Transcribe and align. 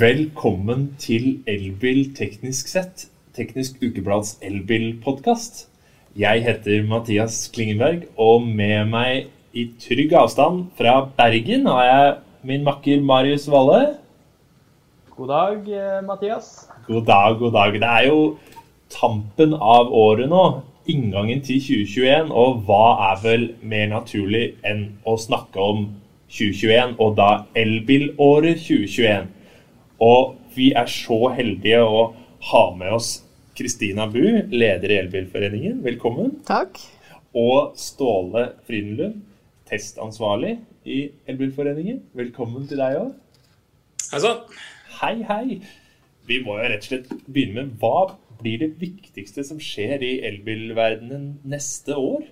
Velkommen 0.00 0.94
til 1.02 1.42
Elbil 1.50 2.14
teknisk 2.16 2.70
sett, 2.70 3.02
Teknisk 3.36 3.82
Ukeblads 3.82 4.38
elbilpodkast. 4.40 5.66
Jeg 6.16 6.44
heter 6.46 6.84
Mathias 6.88 7.50
Klingenberg, 7.52 8.06
og 8.16 8.46
med 8.46 8.86
meg 8.88 9.26
i 9.52 9.66
trygg 9.82 10.14
avstand 10.16 10.62
fra 10.78 10.94
Bergen 11.18 11.66
har 11.68 11.82
jeg 11.84 12.14
min 12.48 12.64
makker 12.64 13.02
Marius 13.04 13.44
Valle. 13.52 13.80
God 15.18 15.28
dag, 15.28 15.68
eh, 15.68 15.98
Mathias. 16.06 16.70
God 16.86 17.04
dag, 17.10 17.36
god 17.38 17.52
dag. 17.58 17.72
Det 17.72 17.90
er 17.90 18.06
jo 18.06 18.38
tampen 18.88 19.52
av 19.52 19.92
året 19.92 20.30
nå. 20.30 20.62
Inngangen 20.86 21.42
til 21.44 21.60
2021. 21.60 22.30
Og 22.30 22.62
hva 22.64 22.86
er 23.10 23.20
vel 23.26 23.44
mer 23.60 23.92
naturlig 23.92 24.54
enn 24.64 24.86
å 25.04 25.18
snakke 25.18 25.60
om 25.60 25.84
2021, 26.30 26.96
og 26.98 27.18
da 27.20 27.44
elbilåret 27.54 28.64
2021? 28.64 29.28
Og 30.00 30.38
vi 30.54 30.70
er 30.72 30.88
så 30.88 31.28
heldige 31.36 31.82
å 31.84 32.04
ha 32.50 32.62
med 32.76 32.94
oss 32.96 33.10
Kristina 33.56 34.06
Bu, 34.08 34.22
leder 34.48 34.94
i 34.94 34.96
Elbilforeningen. 35.02 35.82
Velkommen. 35.84 36.38
Takk. 36.48 36.80
Og 37.36 37.74
Ståle 37.78 38.46
Frydenlund, 38.64 39.20
testansvarlig 39.68 40.56
i 40.88 41.02
Elbilforeningen. 41.28 42.00
Velkommen 42.16 42.64
til 42.70 42.80
deg 42.80 42.96
òg. 43.02 43.12
Hei 44.10 44.22
sann. 44.24 44.40
Hei, 45.02 45.14
hei. 45.28 45.60
Vi 46.26 46.40
må 46.46 46.56
jo 46.56 46.72
rett 46.72 46.86
og 46.86 46.88
slett 46.88 47.12
begynne 47.28 47.66
med 47.68 47.76
hva 47.82 48.14
blir 48.40 48.62
det 48.62 48.72
viktigste 48.80 49.44
som 49.44 49.60
skjer 49.60 50.00
i 50.00 50.14
elbilverdenen 50.30 51.42
neste 51.44 51.98
år? 52.00 52.24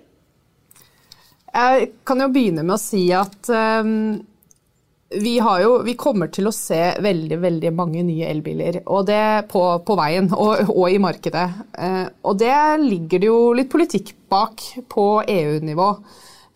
Jeg 1.53 1.91
kan 2.05 2.21
jo 2.25 2.31
begynne 2.33 2.65
med 2.65 2.75
å 2.75 2.81
si 2.81 3.05
at 3.13 3.49
um, 3.53 4.19
vi, 5.09 5.37
jo, 5.37 5.81
vi, 5.85 5.95
kommer 5.97 6.29
til 6.29 6.47
å 6.49 6.53
se 6.53 6.79
veldig 7.01 7.39
veldig 7.41 7.71
mange 7.73 8.03
nye 8.05 8.29
elbiler 8.29 8.83
og 8.85 9.07
det 9.09 9.49
på, 9.49 9.63
på 9.81 9.97
veien 9.97 10.29
og, 10.35 10.69
og, 10.69 10.85
i 10.91 11.01
markedet. 11.01 11.45
Eh, 11.73 12.05
og 12.21 12.37
det 12.37 12.57
ligger 12.83 13.23
det 13.23 13.29
jo 13.31 13.39
litt 13.57 13.71
politikk 13.73 14.13
bak 14.29 14.61
på 14.91 15.07
EU-nivå. 15.25 15.89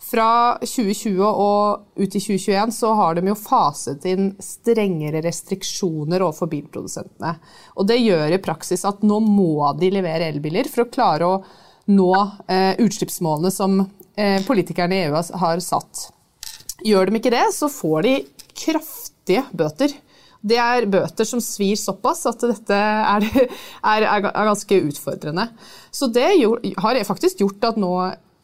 Fra 0.04 0.30
2020 0.62 1.24
og 1.26 1.98
ut 1.98 2.16
i 2.20 2.22
2021 2.22 2.74
så 2.76 2.94
har 3.00 3.18
de 3.18 3.26
jo 3.32 3.40
faset 3.40 4.06
inn 4.12 4.34
strengere 4.44 5.24
restriksjoner 5.26 6.22
overfor 6.22 6.52
bilprodusentene. 6.52 7.34
Og 7.80 7.88
det 7.90 8.02
gjør 8.04 8.36
i 8.36 8.42
praksis 8.44 8.86
at 8.86 9.02
nå 9.02 9.18
må 9.26 9.72
de 9.80 9.90
levere 9.96 10.30
elbiler 10.30 10.70
for 10.70 10.86
å 10.86 10.92
klare 10.94 11.30
å 11.30 11.40
nå 11.90 12.12
eh, 12.46 12.76
utslippsmålene 12.84 13.50
som 13.52 13.80
eh, 13.82 14.44
politikerne 14.46 15.00
i 15.00 15.08
EU 15.08 15.24
har 15.42 15.64
satt. 15.64 16.12
Gjør 16.84 17.08
de 17.08 17.20
ikke 17.20 17.32
det, 17.32 17.46
så 17.56 17.70
får 17.72 18.04
de 18.04 18.14
kraftige 18.58 19.46
bøter. 19.56 19.94
Det 20.44 20.60
er 20.60 20.90
bøter 20.92 21.28
som 21.28 21.40
svir 21.44 21.78
såpass 21.80 22.26
at 22.28 22.44
dette 22.44 22.76
er, 22.76 23.26
er, 23.94 24.06
er 24.10 24.28
ganske 24.28 24.80
utfordrende. 24.90 25.48
Så 25.92 26.10
det 26.12 26.28
har 26.84 27.04
faktisk 27.08 27.46
gjort 27.46 27.70
at 27.72 27.80
nå, 27.80 27.94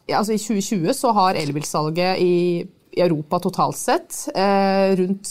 altså 0.08 0.36
i 0.36 0.40
2020 0.40 0.96
så 0.96 1.12
har 1.16 1.40
elbilsalget 1.40 2.22
i, 2.24 2.36
Europa 2.90 3.38
totalt 3.38 3.76
sett 3.78 4.16
eh, 4.34 4.96
rundt 4.98 5.28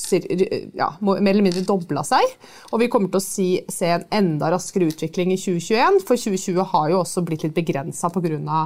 ja, 0.79 0.85
mer 1.01 1.31
eller 1.31 1.43
mindre 1.43 1.65
dobla 1.67 2.05
seg. 2.07 2.23
Og 2.71 2.79
vi 2.79 2.87
kommer 2.91 3.11
til 3.11 3.19
å 3.19 3.23
si, 3.23 3.47
se 3.67 3.89
en 3.91 4.05
enda 4.15 4.53
raskere 4.53 4.87
utvikling 4.87 5.33
i 5.35 5.39
2021, 5.39 5.99
for 6.07 6.15
2020 6.15 6.69
har 6.71 6.85
jo 6.93 7.01
også 7.01 7.25
blitt 7.27 7.43
litt 7.43 7.57
begrensa 7.57 8.07
pga. 8.13 8.63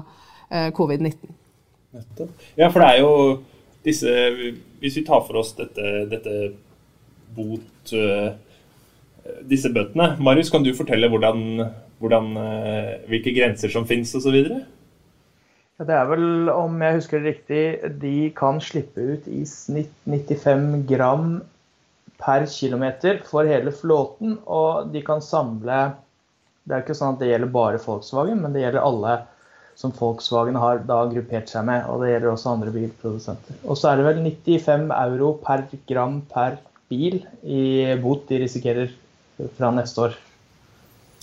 Eh, 0.53 0.69
covid-19. 0.77 1.33
Ja, 2.57 2.69
for 2.69 2.81
det 2.83 2.89
er 2.89 2.99
jo 3.01 3.11
disse 3.85 4.11
Hvis 4.81 4.97
vi 4.99 5.05
tar 5.07 5.23
for 5.27 5.41
oss 5.41 5.53
dette, 5.57 6.05
dette 6.11 6.37
bot 7.35 7.93
uh, 7.97 8.33
Disse 9.47 9.71
bøtene. 9.71 10.17
Marius, 10.19 10.49
kan 10.51 10.65
du 10.65 10.73
fortelle 10.75 11.07
hvordan, 11.07 11.63
hvordan, 12.03 12.25
uh, 12.35 12.89
hvilke 13.07 13.31
grenser 13.35 13.71
som 13.71 13.87
finnes 13.87 14.11
osv.? 14.19 14.35
Ja, 15.79 15.87
det 15.87 15.95
er 15.95 16.09
vel, 16.09 16.49
om 16.51 16.75
jeg 16.83 16.97
husker 16.99 17.21
det 17.23 17.31
riktig, 17.31 17.63
de 18.03 18.17
kan 18.35 18.59
slippe 18.61 19.07
ut 19.15 19.29
i 19.31 19.45
snitt 19.47 19.95
95 20.05 20.83
gram 20.91 21.37
per 22.21 22.45
km 22.51 22.85
for 23.29 23.47
hele 23.49 23.71
flåten. 23.71 24.37
Og 24.45 24.91
de 24.93 25.01
kan 25.05 25.23
samle 25.23 25.93
Det 26.63 26.75
er 26.75 26.83
ikke 26.85 26.95
sånn 26.95 27.17
at 27.17 27.23
det 27.23 27.27
gjelder 27.27 27.49
bare 27.51 27.79
Volkswagen, 27.83 28.39
men 28.39 28.53
det 28.55 28.61
gjelder 28.63 28.85
alle 28.85 29.15
som 29.79 29.93
Volkswagen 29.95 30.57
har 30.59 30.83
da 30.87 30.99
gruppert 31.11 31.51
seg 31.51 31.65
med. 31.67 31.87
Og 31.89 32.03
det 32.03 32.13
gjelder 32.13 32.33
også 32.33 32.53
andre 32.53 32.73
bilprodusenter. 32.73 33.57
Og 33.63 33.79
så 33.79 33.91
er 33.91 33.99
det 33.99 34.07
vel 34.09 34.21
95 34.25 34.91
euro 34.99 35.33
per 35.43 35.65
gram 35.89 36.21
per 36.33 36.59
bil 36.91 37.21
i 37.43 37.95
bot 38.01 38.27
de 38.29 38.43
risikerer 38.43 38.91
fra 39.57 39.71
neste 39.73 40.07
år. 40.07 40.17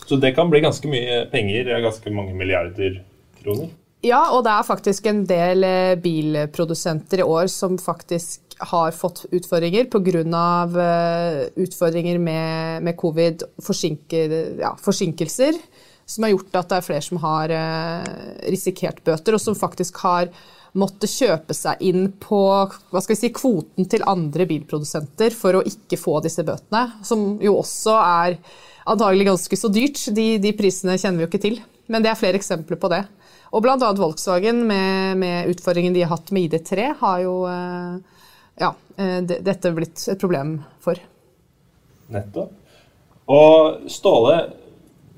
Så 0.07 0.19
det 0.19 0.35
kan 0.35 0.51
bli 0.51 0.63
ganske 0.65 0.91
mye 0.91 1.25
penger, 1.31 1.71
ganske 1.85 2.11
mange 2.11 2.35
milliarder 2.35 3.03
kroner? 3.41 3.71
Ja, 4.03 4.31
og 4.33 4.47
det 4.47 4.53
er 4.55 4.65
faktisk 4.65 5.07
en 5.11 5.27
del 5.29 5.65
eh, 5.67 5.99
bilprodusenter 6.01 7.21
i 7.21 7.27
år 7.27 7.51
som 7.53 7.77
faktisk 7.79 8.57
har 8.73 8.95
fått 8.97 9.27
utfordringer 9.29 9.91
pga. 9.93 10.15
Eh, 10.85 11.43
utfordringer 11.61 12.19
med, 12.19 12.83
med 12.83 12.97
covid, 12.97 13.45
ja, 14.61 14.73
forsinkelser 14.81 15.61
som 16.11 16.27
har 16.27 16.33
gjort 16.35 16.57
at 16.59 16.71
det 16.71 16.79
er 16.79 16.87
flere 16.87 17.07
som 17.07 17.21
har 17.23 17.53
eh, 17.55 18.09
risikert 18.51 18.99
bøter, 19.07 19.37
og 19.37 19.43
som 19.43 19.59
faktisk 19.59 20.03
har 20.03 20.31
måttet 20.79 21.11
kjøpe 21.11 21.55
seg 21.57 21.81
inn 21.83 22.11
på 22.23 22.41
hva 22.41 23.03
skal 23.03 23.15
vi 23.17 23.21
si, 23.21 23.31
kvoten 23.35 23.89
til 23.91 24.05
andre 24.11 24.47
bilprodusenter 24.51 25.35
for 25.35 25.59
å 25.59 25.65
ikke 25.67 25.99
få 25.99 26.19
disse 26.25 26.45
bøtene. 26.47 26.85
Som 27.07 27.41
jo 27.43 27.57
også 27.59 27.97
er 27.99 28.39
antagelig 28.91 29.27
ganske 29.31 29.59
så 29.59 29.71
dyrt. 29.73 30.03
De, 30.15 30.29
de 30.43 30.55
prisene 30.59 30.99
kjenner 30.99 31.21
vi 31.21 31.27
jo 31.27 31.31
ikke 31.31 31.43
til. 31.47 31.59
Men 31.91 32.05
det 32.05 32.13
er 32.13 32.21
flere 32.21 32.39
eksempler 32.39 32.79
på 32.81 32.91
det. 32.93 33.03
Og 33.51 33.65
bl.a. 33.65 33.75
Volkswagen 33.99 34.63
med, 34.67 35.19
med, 35.19 35.51
utfordringen 35.51 35.95
de 35.95 36.05
har 36.05 36.13
hatt 36.13 36.31
med 36.35 36.47
ID3, 36.47 36.93
har 37.01 37.23
jo 37.25 37.35
eh, 37.51 38.21
ja, 38.63 38.71
eh, 38.95 39.19
dette 39.27 39.73
blitt 39.75 40.07
et 40.07 40.21
problem 40.21 40.61
for. 40.83 41.01
Nettopp. 42.15 42.55
Og 43.31 43.91
Ståle, 43.91 44.39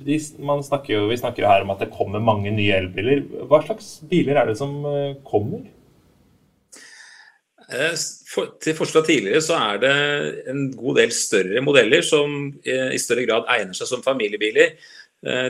snakker 0.02 0.94
jo, 0.94 1.04
vi 1.10 1.18
snakker 1.20 1.44
jo 1.44 1.50
her 1.50 1.64
om 1.64 1.72
at 1.74 1.84
det 1.84 1.92
kommer 1.94 2.22
mange 2.22 2.50
nye 2.54 2.74
elbiler. 2.76 3.22
Hva 3.48 3.62
slags 3.64 4.00
biler 4.08 4.40
er 4.40 4.50
det 4.50 4.58
som 4.58 4.74
eh, 4.88 5.14
kommer? 5.26 5.64
For, 8.28 8.50
til 8.60 8.74
forskjell 8.76 8.98
fra 8.98 9.06
tidligere 9.06 9.40
så 9.40 9.56
er 9.56 9.78
det 9.80 9.92
en 10.52 10.66
god 10.76 10.98
del 10.98 11.12
større 11.16 11.62
modeller 11.64 12.02
som 12.04 12.50
eh, 12.64 12.90
i 12.92 13.00
større 13.00 13.24
grad 13.24 13.48
egner 13.54 13.78
seg 13.78 13.88
som 13.88 14.04
familiebiler. 14.04 14.76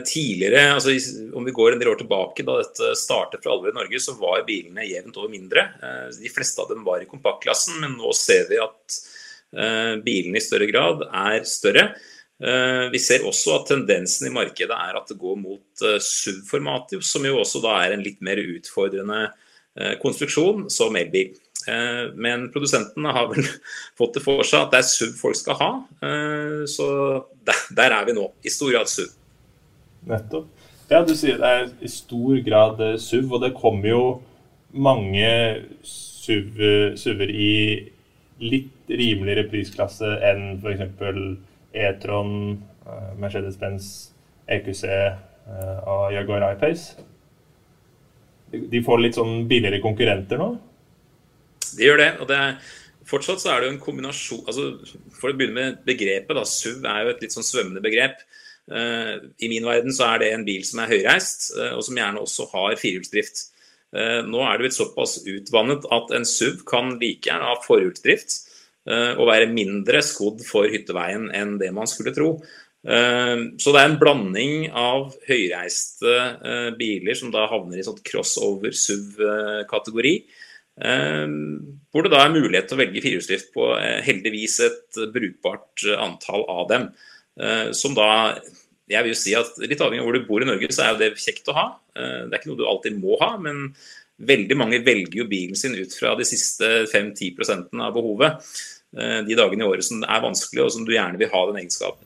Tidligere, 0.05 0.75
altså 0.75 0.91
om 1.33 1.47
vi 1.47 1.51
går 1.57 1.73
en 1.73 1.79
del 1.81 1.89
år 1.89 1.97
tilbake, 1.97 2.43
da 2.45 2.59
dette 2.59 2.91
startet 2.93 3.41
for 3.41 3.55
alvor 3.55 3.71
i 3.71 3.73
Norge, 3.73 3.97
så 4.03 4.13
var 4.19 4.43
bilene 4.45 4.85
jevnt 4.85 5.17
over 5.17 5.31
mindre. 5.33 5.63
De 6.13 6.29
fleste 6.29 6.61
av 6.61 6.69
dem 6.69 6.83
var 6.85 7.01
i 7.01 7.07
kompaktklassen, 7.09 7.79
men 7.81 7.95
nå 7.97 8.11
ser 8.13 8.45
vi 8.51 8.59
at 8.61 8.99
bilene 10.05 10.37
i 10.37 10.45
større 10.45 10.67
grad 10.69 11.01
er 11.09 11.41
større. 11.49 11.87
Eh, 12.41 12.89
vi 12.91 12.99
ser 12.99 13.23
også 13.27 13.53
at 13.59 13.69
tendensen 13.69 14.27
i 14.27 14.33
markedet 14.33 14.73
er 14.73 14.97
at 14.97 15.09
det 15.09 15.19
går 15.21 15.37
mot 15.39 15.85
eh, 15.85 15.99
SUV-format, 16.01 16.95
som 17.05 17.25
jo 17.27 17.37
også 17.39 17.61
da 17.63 17.77
er 17.83 17.93
en 17.93 18.03
litt 18.03 18.19
mer 18.25 18.41
utfordrende 18.41 19.21
eh, 19.29 19.95
konstruksjon 20.01 20.67
som 20.73 20.97
elbil. 20.99 21.35
Men 22.19 22.49
produsentene 22.51 23.13
har 23.15 23.29
vel 23.29 23.45
fått 23.99 24.17
det 24.17 24.23
for 24.25 24.43
seg 24.43 24.65
at 24.65 24.73
det 24.73 24.81
er 24.81 24.89
SUV 24.89 25.13
folk 25.15 25.37
skal 25.39 25.55
ha. 25.61 25.69
Så 26.67 26.87
der, 27.47 27.85
er 27.85 28.01
vi 28.09 28.17
nå. 28.17 28.25
I 28.43 28.51
stor 28.51 28.73
grad 28.73 28.91
SUV. 28.91 29.13
Nettopp. 30.11 30.49
Ja, 30.89 30.99
du 31.07 31.13
sier 31.15 31.39
det 31.39 31.51
er 31.55 31.71
i 31.79 31.87
stor 31.87 32.41
grad 32.43 32.83
SUV, 32.99 33.29
og 33.37 33.45
det 33.45 33.53
kommer 33.55 33.87
jo 33.87 34.03
mange 34.75 35.31
SUV-er 35.87 37.31
i 37.31 37.55
litt 38.43 38.91
rimeligere 38.91 39.47
prisklasse 39.47 40.11
enn 40.27 40.57
f.eks. 40.59 40.83
E-tron, 41.73 42.61
eh, 42.85 43.13
Mercedes-Benz 43.19 43.89
EQC 44.53 44.83
eh, 44.85 45.79
og 45.89 46.13
Jaguar 46.13 46.45
I-Pace. 46.51 47.01
De 48.53 48.83
får 48.85 49.01
litt 49.01 49.17
sånn 49.17 49.47
billigere 49.49 49.81
konkurrenter 49.81 50.37
nå? 50.37 50.51
De 51.73 51.87
gjør 51.87 52.03
det. 52.03 52.11
og 52.21 52.29
det 52.29 52.37
er, 52.37 52.57
Fortsatt 53.09 53.41
så 53.41 53.49
er 53.51 53.59
det 53.59 53.67
jo 53.67 53.73
en 53.73 53.81
kombinasjon 53.83 54.45
altså 54.47 54.67
For 55.17 55.31
å 55.31 55.35
begynne 55.35 55.57
med 55.57 55.79
begrepet, 55.87 56.35
da, 56.37 56.45
SUV 56.47 56.85
er 56.87 57.01
jo 57.01 57.09
et 57.11 57.25
litt 57.25 57.33
sånn 57.35 57.47
svømmende 57.47 57.81
begrep. 57.83 58.21
Uh, 58.71 59.17
I 59.43 59.49
min 59.51 59.65
verden 59.67 59.91
så 59.91 60.13
er 60.13 60.21
det 60.21 60.29
en 60.31 60.45
bil 60.47 60.61
som 60.63 60.79
er 60.79 60.93
høyreist, 60.93 61.49
og 61.73 61.81
som 61.83 61.97
gjerne 61.99 62.21
også 62.23 62.45
har 62.53 62.77
firehjulsdrift. 62.79 63.41
Nå 64.29 64.39
er 64.39 64.55
det 64.55 64.63
blitt 64.63 64.77
såpass 64.77 65.17
utvannet 65.27 65.83
at 65.93 66.13
en 66.15 66.23
SUV 66.25 66.63
kan 66.69 66.95
like 67.01 67.27
gjerne 67.27 67.49
ha 67.49 67.57
forhjulsdrift 67.65 68.37
å 68.83 69.23
eh, 69.23 69.29
være 69.29 69.51
mindre 69.51 70.01
skodd 70.03 70.43
for 70.45 70.67
hytteveien 70.71 71.29
enn 71.35 71.57
det 71.61 71.71
man 71.75 71.89
skulle 71.89 72.13
tro. 72.15 72.35
Eh, 72.83 73.35
så 73.59 73.73
det 73.73 73.81
er 73.81 73.91
en 73.91 73.99
blanding 74.01 74.65
av 74.75 75.13
høyreiste 75.27 76.15
eh, 76.15 76.71
biler 76.79 77.19
som 77.19 77.31
da 77.33 77.47
havner 77.51 77.79
i 77.79 77.85
sånn 77.85 78.01
crossover 78.03 78.75
SUV-kategori. 78.75 80.17
Hvor 80.73 82.01
det 82.01 82.09
da 82.09 82.19
er 82.23 82.31
mulighet 82.33 82.65
til 82.65 82.73
å 82.73 82.79
velge 82.79 83.01
firehjulsdrift 83.03 83.51
på 83.53 83.67
heldigvis 84.07 84.55
et 84.65 84.97
brukbart 85.13 85.83
antall 86.01 86.47
av 86.49 86.63
dem. 86.71 86.87
Som 87.77 87.93
da 87.93 88.07
jeg 88.89 89.05
vil 89.05 89.13
jo 89.13 89.19
si 89.19 89.35
at 89.37 89.53
Litt 89.61 89.83
avhengig 89.85 90.01
av 90.01 90.09
hvor 90.09 90.17
du 90.17 90.25
bor 90.25 90.41
i 90.41 90.47
Norge, 90.49 90.71
så 90.73 90.87
er 90.87 90.95
jo 90.95 91.01
det 91.03 91.11
kjekt 91.21 91.51
å 91.53 91.55
ha. 91.59 91.67
Det 91.93 92.25
er 92.25 92.39
ikke 92.39 92.49
noe 92.49 92.61
du 92.63 92.65
alltid 92.65 92.97
må 92.97 93.19
ha, 93.21 93.35
men 93.37 93.67
veldig 94.25 94.57
mange 94.57 94.81
velger 94.85 95.21
jo 95.21 95.29
bilen 95.29 95.57
sin 95.57 95.77
ut 95.77 95.93
fra 95.93 96.15
de 96.17 96.25
siste 96.25 96.71
5-10% 96.89 97.77
av 97.77 97.93
behovet. 97.93 98.53
De 98.93 99.35
dagene 99.37 99.65
i 99.65 99.67
året 99.67 99.85
som 99.87 100.03
er 100.05 100.21
vanskelig, 100.21 100.61
og 100.61 100.73
som 100.75 100.83
du 100.85 100.91
gjerne 100.93 101.17
vil 101.17 101.31
ha 101.31 101.39
den 101.49 101.61
egenskapen. 101.63 102.05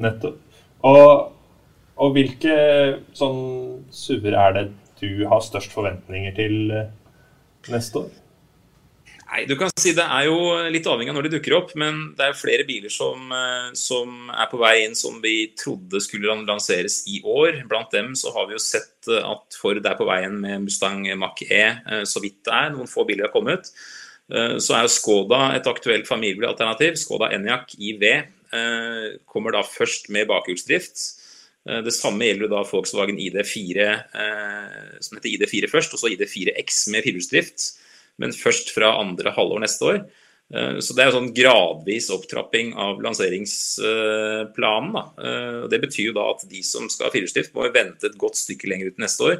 Nettopp. 0.00 0.40
Og, 0.88 1.10
og 2.00 2.14
hvilke 2.16 2.54
sånn 3.16 3.42
SUV-er 3.92 4.38
er 4.40 4.56
det 4.56 4.64
du 5.00 5.26
har 5.28 5.44
størst 5.44 5.72
forventninger 5.76 6.34
til 6.36 6.72
eh, 6.76 6.90
neste 7.72 8.04
år? 8.04 8.16
Nei, 9.30 9.44
du 9.46 9.54
kan 9.54 9.70
si 9.78 9.92
Det 9.94 10.02
er 10.02 10.24
jo 10.26 10.38
litt 10.74 10.88
avhengig 10.90 11.12
av 11.12 11.16
når 11.20 11.28
de 11.28 11.32
dukker 11.36 11.54
opp, 11.54 11.70
men 11.78 12.00
det 12.18 12.26
er 12.26 12.38
flere 12.38 12.66
biler 12.68 12.92
som, 12.92 13.30
eh, 13.36 13.70
som, 13.78 14.32
er 14.34 14.50
på 14.50 14.60
vei 14.60 14.74
inn 14.86 14.96
som 14.98 15.20
vi 15.22 15.52
trodde 15.58 16.02
skulle 16.02 16.34
lanseres 16.48 17.02
i 17.08 17.20
år. 17.22 17.62
Blant 17.70 17.94
dem 17.94 18.12
så 18.18 18.34
har 18.34 18.48
vi 18.48 18.56
jo 18.58 18.64
sett 18.64 19.08
eh, 19.08 19.22
at 19.22 19.60
Ford 19.60 19.80
er 19.80 19.98
på 19.98 20.08
veien 20.08 20.40
med 20.42 20.66
Mustang 20.66 21.06
Mach-E, 21.20 21.64
så 22.08 22.24
vidt 22.24 22.42
det 22.48 22.56
er. 22.56 22.72
Noen 22.74 22.90
få 22.90 23.06
biler 23.08 23.28
har 23.28 23.34
kommet. 23.34 23.72
Så 24.30 24.76
er 24.76 24.86
Skoda 24.86 25.48
et 25.56 25.66
aktuelt 25.66 26.06
familiealternativ. 26.06 26.94
Skoda 27.00 27.32
Enyaq 27.34 27.72
IV 27.74 28.04
Eh, 28.50 29.18
kommer 29.30 29.54
da 29.54 29.62
først 29.62 30.08
med 30.10 30.26
bakhjulsdrift. 30.30 31.02
Eh, 31.68 31.82
det 31.86 31.94
samme 31.94 32.26
gjelder 32.26 32.50
da 32.50 32.64
Volkswagen 32.66 33.18
ID4, 33.22 33.90
eh, 34.10 34.96
som 35.00 35.18
heter 35.18 35.30
ID4 35.30 35.70
først, 35.70 35.94
og 35.94 36.02
så 36.02 36.10
ID4X 36.10 36.88
med 36.90 37.04
firehjulsdrift. 37.06 37.78
Men 38.18 38.34
først 38.34 38.74
fra 38.74 38.98
andre 38.98 39.30
halvår 39.30 39.60
neste 39.60 39.84
år. 39.86 40.02
Så 40.50 40.96
det 40.96 41.04
er 41.04 41.12
jo 41.12 41.14
sånn 41.14 41.30
gradvis 41.32 42.10
opptrapping 42.10 42.72
av 42.74 42.98
lanseringsplanen. 42.98 44.92
Da. 44.92 45.04
Det 45.70 45.78
betyr 45.78 46.08
jo 46.08 46.12
da 46.16 46.24
at 46.32 46.42
de 46.50 46.58
som 46.66 46.88
skal 46.90 47.06
ha 47.06 47.12
firehjulsdrift, 47.14 47.54
må 47.54 47.72
vente 47.72 48.10
et 48.10 48.18
godt 48.18 48.34
stykke 48.34 48.66
lenger 48.66 48.90
ut 48.90 48.98
neste 48.98 49.22
år 49.22 49.36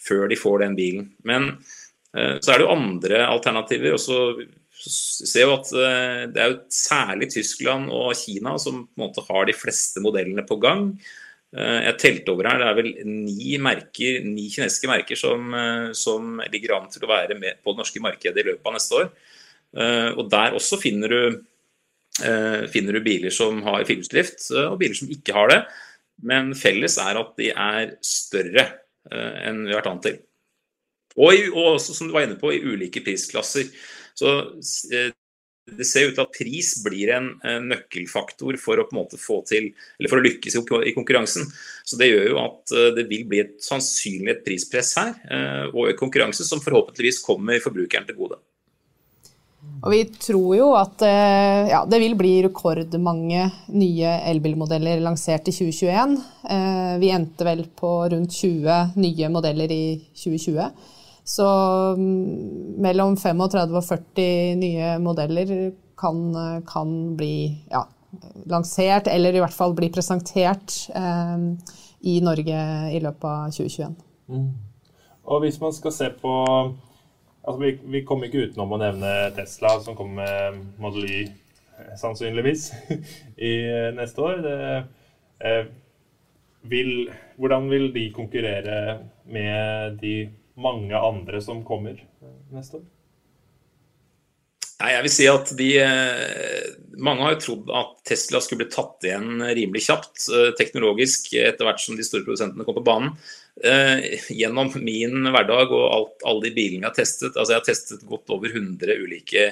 før 0.00 0.26
de 0.26 0.40
får 0.40 0.64
den 0.64 0.74
bilen. 0.74 1.12
Men 1.22 1.58
så 2.14 2.52
er 2.52 2.60
det 2.60 2.62
jo 2.62 2.74
andre 2.74 3.24
alternativer. 3.26 3.96
også 3.96 4.18
ser 4.84 5.46
jo 5.46 5.54
at 5.56 5.70
eh, 5.78 6.22
det 6.32 6.40
er 6.40 6.50
jo 6.52 6.62
særlig 6.72 7.30
Tyskland 7.32 7.92
og 7.94 8.14
Kina 8.18 8.56
som 8.60 8.84
på 8.84 8.98
en 8.98 9.04
måte 9.06 9.24
har 9.28 9.46
de 9.48 9.56
fleste 9.56 10.02
modellene 10.04 10.44
på 10.46 10.58
gang. 10.62 10.90
Eh, 11.54 11.80
jeg 11.88 11.98
telte 12.02 12.34
over 12.34 12.50
her, 12.50 12.60
det 12.60 12.68
er 12.68 12.78
vel 12.80 12.90
ni, 13.06 13.54
merker, 13.62 14.26
ni 14.26 14.48
kinesiske 14.52 14.90
merker 14.90 15.18
som, 15.18 15.54
eh, 15.54 15.88
som, 15.96 16.42
ligger 16.52 16.76
an 16.78 16.90
til 16.92 17.06
å 17.06 17.12
være 17.12 17.38
med 17.38 17.62
på 17.62 17.74
det 17.74 17.84
norske 17.84 18.04
markedet 18.04 18.42
i 18.42 18.48
løpet 18.50 18.70
av 18.70 18.78
neste 18.78 19.00
år. 19.02 19.10
Og 19.74 20.28
Der 20.30 20.54
også 20.54 20.76
finner 20.78 21.10
du, 21.10 21.40
finner 22.70 22.94
du 22.94 23.00
biler 23.02 23.32
som 23.34 23.56
har 23.66 23.82
firehjulsdrift, 23.82 24.44
og 24.70 24.76
biler 24.78 24.94
som 24.94 25.10
ikke 25.10 25.34
har 25.34 25.50
det. 25.50 25.56
Men 26.22 26.52
felles 26.54 26.94
er 27.02 27.18
at 27.18 27.32
de 27.40 27.48
er 27.50 27.96
større 27.98 28.68
enn 29.10 29.64
vi 29.64 29.74
har 29.74 29.80
vært 29.80 29.90
vant 29.90 30.06
til. 30.06 30.20
Og, 31.14 31.44
og 31.54 31.74
også, 31.76 31.94
som 31.94 32.08
du 32.08 32.14
var 32.14 32.26
inne 32.26 32.38
på, 32.40 32.50
i 32.52 32.62
ulike 32.62 33.02
prisklasser. 33.04 33.70
Så 34.18 34.30
eh, 34.94 35.12
det 35.74 35.86
ser 35.88 36.10
ut 36.10 36.16
til 36.16 36.24
at 36.26 36.34
pris 36.34 36.70
blir 36.84 37.12
en 37.16 37.30
nøkkelfaktor 37.64 38.58
for 38.60 38.80
å 38.80 38.86
på 38.88 38.94
en 38.94 39.00
måte 39.00 39.20
få 39.20 39.40
til, 39.48 39.70
eller 39.98 40.12
for 40.12 40.20
å 40.20 40.24
lykkes 40.26 40.58
i 40.60 40.94
konkurransen. 40.96 41.46
Så 41.86 41.96
Det 42.00 42.10
gjør 42.10 42.26
jo 42.32 42.40
at 42.42 42.74
eh, 42.74 42.90
det 42.98 43.06
vil 43.10 43.28
bli 43.30 43.44
et 43.44 43.54
sannsynlig 43.62 44.34
et 44.34 44.42
prispress 44.46 44.96
her, 45.00 45.14
eh, 45.30 45.68
og 45.70 45.92
en 45.92 46.02
konkurranse 46.02 46.46
som 46.46 46.62
forhåpentligvis 46.64 47.22
kommer 47.24 47.62
forbrukeren 47.62 48.10
til 48.10 48.18
gode. 48.18 48.40
Og 49.84 49.92
Vi 49.92 50.02
tror 50.20 50.50
jo 50.56 50.66
at 50.76 51.00
ja, 51.04 51.78
det 51.88 51.98
vil 52.00 52.14
bli 52.16 52.32
rekordmange 52.44 53.46
nye 53.72 54.10
elbilmodeller 54.28 55.00
lansert 55.04 55.48
i 55.48 55.54
2021. 55.56 56.14
Vi 57.00 57.10
endte 57.12 57.46
vel 57.48 57.62
på 57.76 57.90
rundt 58.12 58.36
20 58.36 58.92
nye 59.00 59.30
modeller 59.32 59.72
i 59.72 59.84
2020. 60.20 60.68
Så 61.24 61.46
mm, 61.96 62.76
mellom 62.84 63.16
35 63.16 63.78
og 63.78 63.84
40 63.86 64.60
nye 64.60 64.94
modeller 65.00 65.54
kan, 65.96 66.18
kan 66.68 66.90
bli 67.16 67.64
ja, 67.70 67.84
lansert, 68.50 69.08
eller 69.08 69.34
i 69.34 69.42
hvert 69.42 69.56
fall 69.56 69.74
bli 69.76 69.88
presentert 69.94 70.76
eh, 70.94 71.46
i 72.04 72.18
Norge 72.24 72.64
i 72.92 73.00
løpet 73.00 73.30
av 73.30 73.54
2021. 73.54 73.94
Mm. 74.28 74.50
Og 75.24 75.40
hvis 75.44 75.56
man 75.60 75.72
skal 75.72 75.94
se 75.96 76.10
på 76.20 76.34
altså 77.44 77.60
vi, 77.60 77.72
vi, 77.92 78.04
kommer 78.04 78.28
ikke 78.28 78.50
utenom 78.50 78.74
å 78.76 78.80
nevne 78.80 79.14
Tesla, 79.36 79.78
som 79.84 79.96
kommer 79.96 80.20
med 80.20 80.60
Model 80.80 81.08
Y 81.08 81.24
sannsynligvis 81.98 82.68
i 83.50 83.54
neste 83.96 84.22
år. 84.22 84.44
Det, 84.44 84.58
eh, 85.44 85.64
vil, 86.70 87.10
hvordan 87.36 87.68
vil 87.68 87.90
de 87.94 88.06
konkurrere 88.14 88.78
med 89.28 89.98
de 90.00 90.14
mange 90.60 90.98
andre 90.98 91.40
som 91.42 91.64
kommer 91.66 91.98
neste 92.54 92.80
år? 92.80 92.84
Nei, 94.74 94.90
jeg 94.90 95.04
vil 95.06 95.12
si 95.12 95.26
at 95.30 95.52
de, 95.56 95.68
eh, 95.78 96.64
Mange 96.98 97.22
har 97.24 97.34
jo 97.34 97.42
trodd 97.42 97.70
at 97.74 97.94
Tesla 98.06 98.40
skulle 98.42 98.64
bli 98.64 98.72
tatt 98.74 99.06
igjen 99.06 99.42
rimelig 99.42 99.84
kjapt 99.86 100.26
eh, 100.30 100.50
teknologisk 100.58 101.32
etter 101.38 101.66
hvert 101.66 101.82
som 101.82 101.96
de 101.98 102.06
store 102.06 102.26
produsentene 102.26 102.66
kom 102.66 102.76
på 102.78 102.84
banen. 102.86 103.14
Eh, 103.62 104.18
gjennom 104.34 104.72
min 104.82 105.30
hverdag 105.30 105.72
og 105.74 105.86
alt, 105.88 106.16
alle 106.26 106.46
de 106.48 106.52
bilene 106.56 106.82
jeg 106.82 106.90
har 106.90 106.96
testet 106.96 107.36
altså 107.38 107.54
Jeg 107.54 107.60
har 107.60 107.68
testet 107.68 108.06
godt 108.08 108.32
over 108.34 108.50
100 108.50 108.98
ulike 108.98 109.46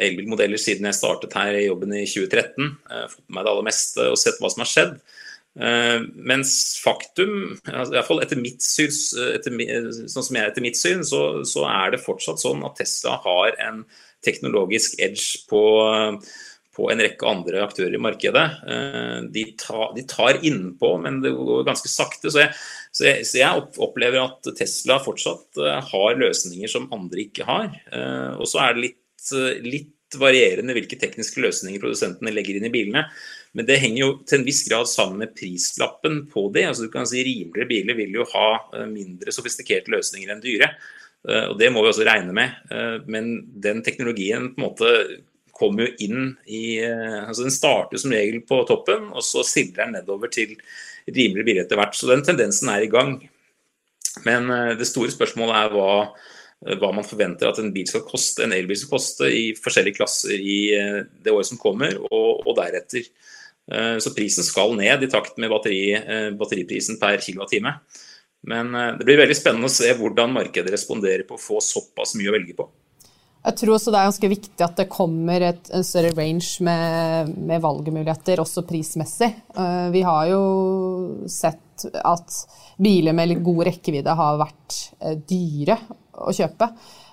elbilmodeller 0.00 0.60
siden 0.60 0.86
jeg 0.86 0.98
startet 1.00 1.34
her 1.34 1.56
i 1.56 1.66
jobben 1.66 1.96
i 1.96 2.04
2013. 2.06 2.76
Fått 3.10 3.24
med 3.26 3.40
meg 3.40 3.46
det 3.46 3.54
aller 3.54 3.66
meste 3.66 4.06
og 4.12 4.20
sett 4.20 4.38
hva 4.40 4.52
som 4.52 4.62
har 4.62 4.70
skjedd. 4.70 4.92
Uh, 5.58 6.06
mens 6.14 6.78
faktum, 6.78 7.56
altså, 7.66 7.96
iallfall 7.96 8.20
etter 8.22 8.38
mitt 8.38 8.62
eh, 8.62 9.32
etter, 9.34 9.88
sånn 10.06 10.22
som 10.22 10.36
jeg 10.38 10.46
etter 10.46 10.62
mitt 10.62 10.78
syn, 10.78 11.02
så, 11.02 11.42
så, 11.42 11.64
er 11.66 11.96
det 11.96 12.04
fortsatt 12.04 12.38
sånn 12.38 12.62
at 12.68 12.78
Tesla 12.78 13.16
har 13.24 13.58
en 13.66 13.82
teknologisk 14.22 14.94
edge 15.02 15.42
på, 15.50 15.64
på 16.76 16.88
en 16.92 17.02
rekke 17.02 17.26
andre 17.26 17.64
aktører 17.64 17.98
i 17.98 18.02
markedet. 18.02 18.46
Uh, 18.62 19.26
de, 19.34 19.48
ta, 19.58 19.90
de, 19.96 20.06
tar 20.06 20.38
innpå, 20.38 20.94
men 21.02 21.18
det 21.24 21.34
går 21.34 21.66
ganske 21.66 21.90
sakte. 21.90 22.30
Så 22.30 22.44
jeg, 22.44 22.54
så 22.94 23.08
jeg, 23.08 23.26
så 23.26 23.42
jeg 23.42 23.66
opplever 23.82 24.22
at 24.22 24.52
Tesla 24.54 25.00
fortsatt 25.02 25.58
uh, 25.58 25.80
har 25.90 26.20
løsninger 26.22 26.70
som 26.70 26.86
andre 26.94 27.26
ikke 27.26 27.48
har. 27.50 27.74
og 28.38 28.46
så 28.46 28.62
er 28.62 28.78
det 28.78 28.86
litt, 28.86 29.34
litt 29.66 29.96
varierende 30.18 30.74
hvilke 30.74 30.98
tekniske 30.98 31.42
løsninger 31.42 31.82
produsentene 31.82 32.32
legger 32.34 32.58
inn 32.58 32.70
i 32.70 32.74
bilene. 32.74 33.04
Men 33.56 33.66
det 33.66 33.80
henger 33.82 34.00
jo 34.00 34.10
til 34.28 34.38
en 34.38 34.46
viss 34.46 34.62
grad 34.68 34.86
sammen 34.86 35.24
med 35.24 35.34
prislappen 35.34 36.22
på 36.30 36.46
det. 36.54 36.68
altså 36.68 36.86
du 36.86 36.92
kan 36.92 37.08
si 37.08 37.22
Rimeligere 37.26 37.68
biler 37.70 37.98
vil 37.98 38.20
jo 38.20 38.26
ha 38.34 38.48
eh, 38.76 38.86
mindre 38.86 39.34
sofistikerte 39.34 39.90
løsninger 39.90 40.30
enn 40.30 40.42
dyre. 40.44 40.70
Eh, 41.26 41.48
og 41.50 41.56
Det 41.58 41.72
må 41.72 41.82
vi 41.82 41.90
også 41.90 42.06
regne 42.06 42.36
med. 42.36 42.54
Eh, 42.70 43.00
men 43.10 43.32
den 43.66 43.82
teknologien 43.86 44.52
på 44.54 44.60
en 44.60 44.68
måte 44.68 44.94
kommer 45.60 45.84
jo 45.84 46.06
inn 46.06 46.30
i 46.48 46.80
altså 46.80 47.42
Den 47.44 47.52
starter 47.52 48.00
som 48.00 48.14
regel 48.14 48.38
på 48.48 48.62
toppen, 48.64 49.10
og 49.12 49.20
så 49.20 49.42
sildrer 49.44 49.90
den 49.90 49.98
nedover 49.98 50.30
til 50.32 50.54
rimeligere 51.04 51.44
biler 51.44 51.66
etter 51.66 51.76
hvert. 51.76 51.98
Så 51.98 52.08
den 52.08 52.22
tendensen 52.24 52.70
er 52.72 52.86
i 52.86 52.88
gang. 52.88 53.18
Men 54.24 54.48
det 54.80 54.88
store 54.88 55.12
spørsmålet 55.12 55.58
er 55.58 55.74
hva, 55.74 55.90
hva 56.60 56.90
man 56.92 57.06
forventer 57.06 57.48
at 57.48 57.58
en 57.62 57.70
bil 57.72 57.86
skal 57.88 58.02
koste, 58.04 58.44
en 58.44 58.52
elbil 58.52 58.76
skal 58.76 58.90
koste 58.92 59.30
i 59.32 59.44
forskjellige 59.56 59.96
klasser 59.96 60.36
i 60.36 60.58
det 61.24 61.32
året 61.32 61.48
som 61.48 61.60
kommer, 61.60 61.94
og, 62.10 62.42
og 62.44 62.56
deretter. 62.58 63.06
Eh, 63.70 63.98
så 63.98 64.14
prisen 64.14 64.44
skal 64.44 64.74
ned 64.78 65.04
i 65.04 65.10
takt 65.10 65.38
med 65.38 65.50
batteri, 65.52 65.94
eh, 65.94 66.30
batteriprisen 66.38 66.98
per 67.00 67.20
kWh. 67.22 67.72
Men 68.50 68.74
eh, 68.74 68.92
det 68.98 69.06
blir 69.06 69.20
veldig 69.20 69.36
spennende 69.38 69.70
å 69.70 69.72
se 69.72 69.92
hvordan 69.94 70.34
markedet 70.34 70.72
responderer 70.74 71.26
på 71.28 71.38
å 71.38 71.42
få 71.42 71.60
såpass 71.64 72.16
mye 72.18 72.32
å 72.32 72.36
velge 72.38 72.56
på. 72.58 72.66
Jeg 73.40 73.56
tror 73.56 73.78
også 73.78 73.92
det 73.92 74.00
er 74.00 74.08
ganske 74.10 74.28
viktig 74.28 74.64
at 74.66 74.80
det 74.82 74.90
kommer 74.92 75.44
et, 75.46 75.70
en 75.72 75.84
større 75.86 76.10
range 76.12 76.60
med, 76.66 77.30
med, 77.38 77.62
valgmuligheter, 77.64 78.42
også 78.42 78.66
prismessig. 78.68 79.30
Vi 79.94 80.02
har 80.04 80.26
jo 80.28 80.42
sett 81.24 81.86
at 82.04 82.36
biler 82.80 83.16
med 83.16 83.38
god 83.44 83.66
rekkevidde 83.68 84.16
har 84.16 84.40
vært 84.40 84.80
dyre 85.28 85.76
å 86.20 86.32
kjøpe. 86.34 86.68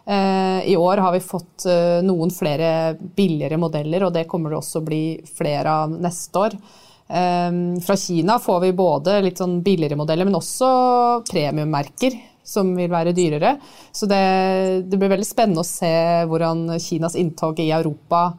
Eh, 0.07 0.71
I 0.71 0.75
år 0.75 0.97
har 0.97 1.11
vi 1.11 1.19
fått 1.19 1.65
eh, 1.67 1.99
noen 2.05 2.31
flere 2.31 2.95
billigere 2.95 3.59
modeller, 3.59 4.05
og 4.07 4.13
det 4.15 4.27
kommer 4.31 4.53
det 4.53 4.61
også 4.61 4.79
å 4.79 4.85
bli 4.87 5.01
flere 5.27 5.73
av 5.83 5.97
neste 5.99 6.43
år. 6.45 6.55
Eh, 7.07 7.57
fra 7.83 7.97
Kina 7.99 8.37
får 8.39 8.61
vi 8.63 8.71
både 8.77 9.19
litt 9.25 9.41
sånn 9.43 9.59
billigere 9.65 9.99
modeller, 9.99 10.29
men 10.29 10.39
også 10.39 10.69
premiummerker 11.27 12.15
som 12.47 12.71
vil 12.77 12.87
være 12.93 13.11
dyrere. 13.11 13.57
Så 13.91 14.07
det, 14.07 14.23
det 14.87 14.95
blir 14.95 15.11
veldig 15.11 15.27
spennende 15.27 15.65
å 15.65 15.67
se 15.67 15.91
hvordan 16.31 16.77
Kinas 16.79 17.19
inntog 17.19 17.59
i 17.59 17.73
Europa 17.75 18.29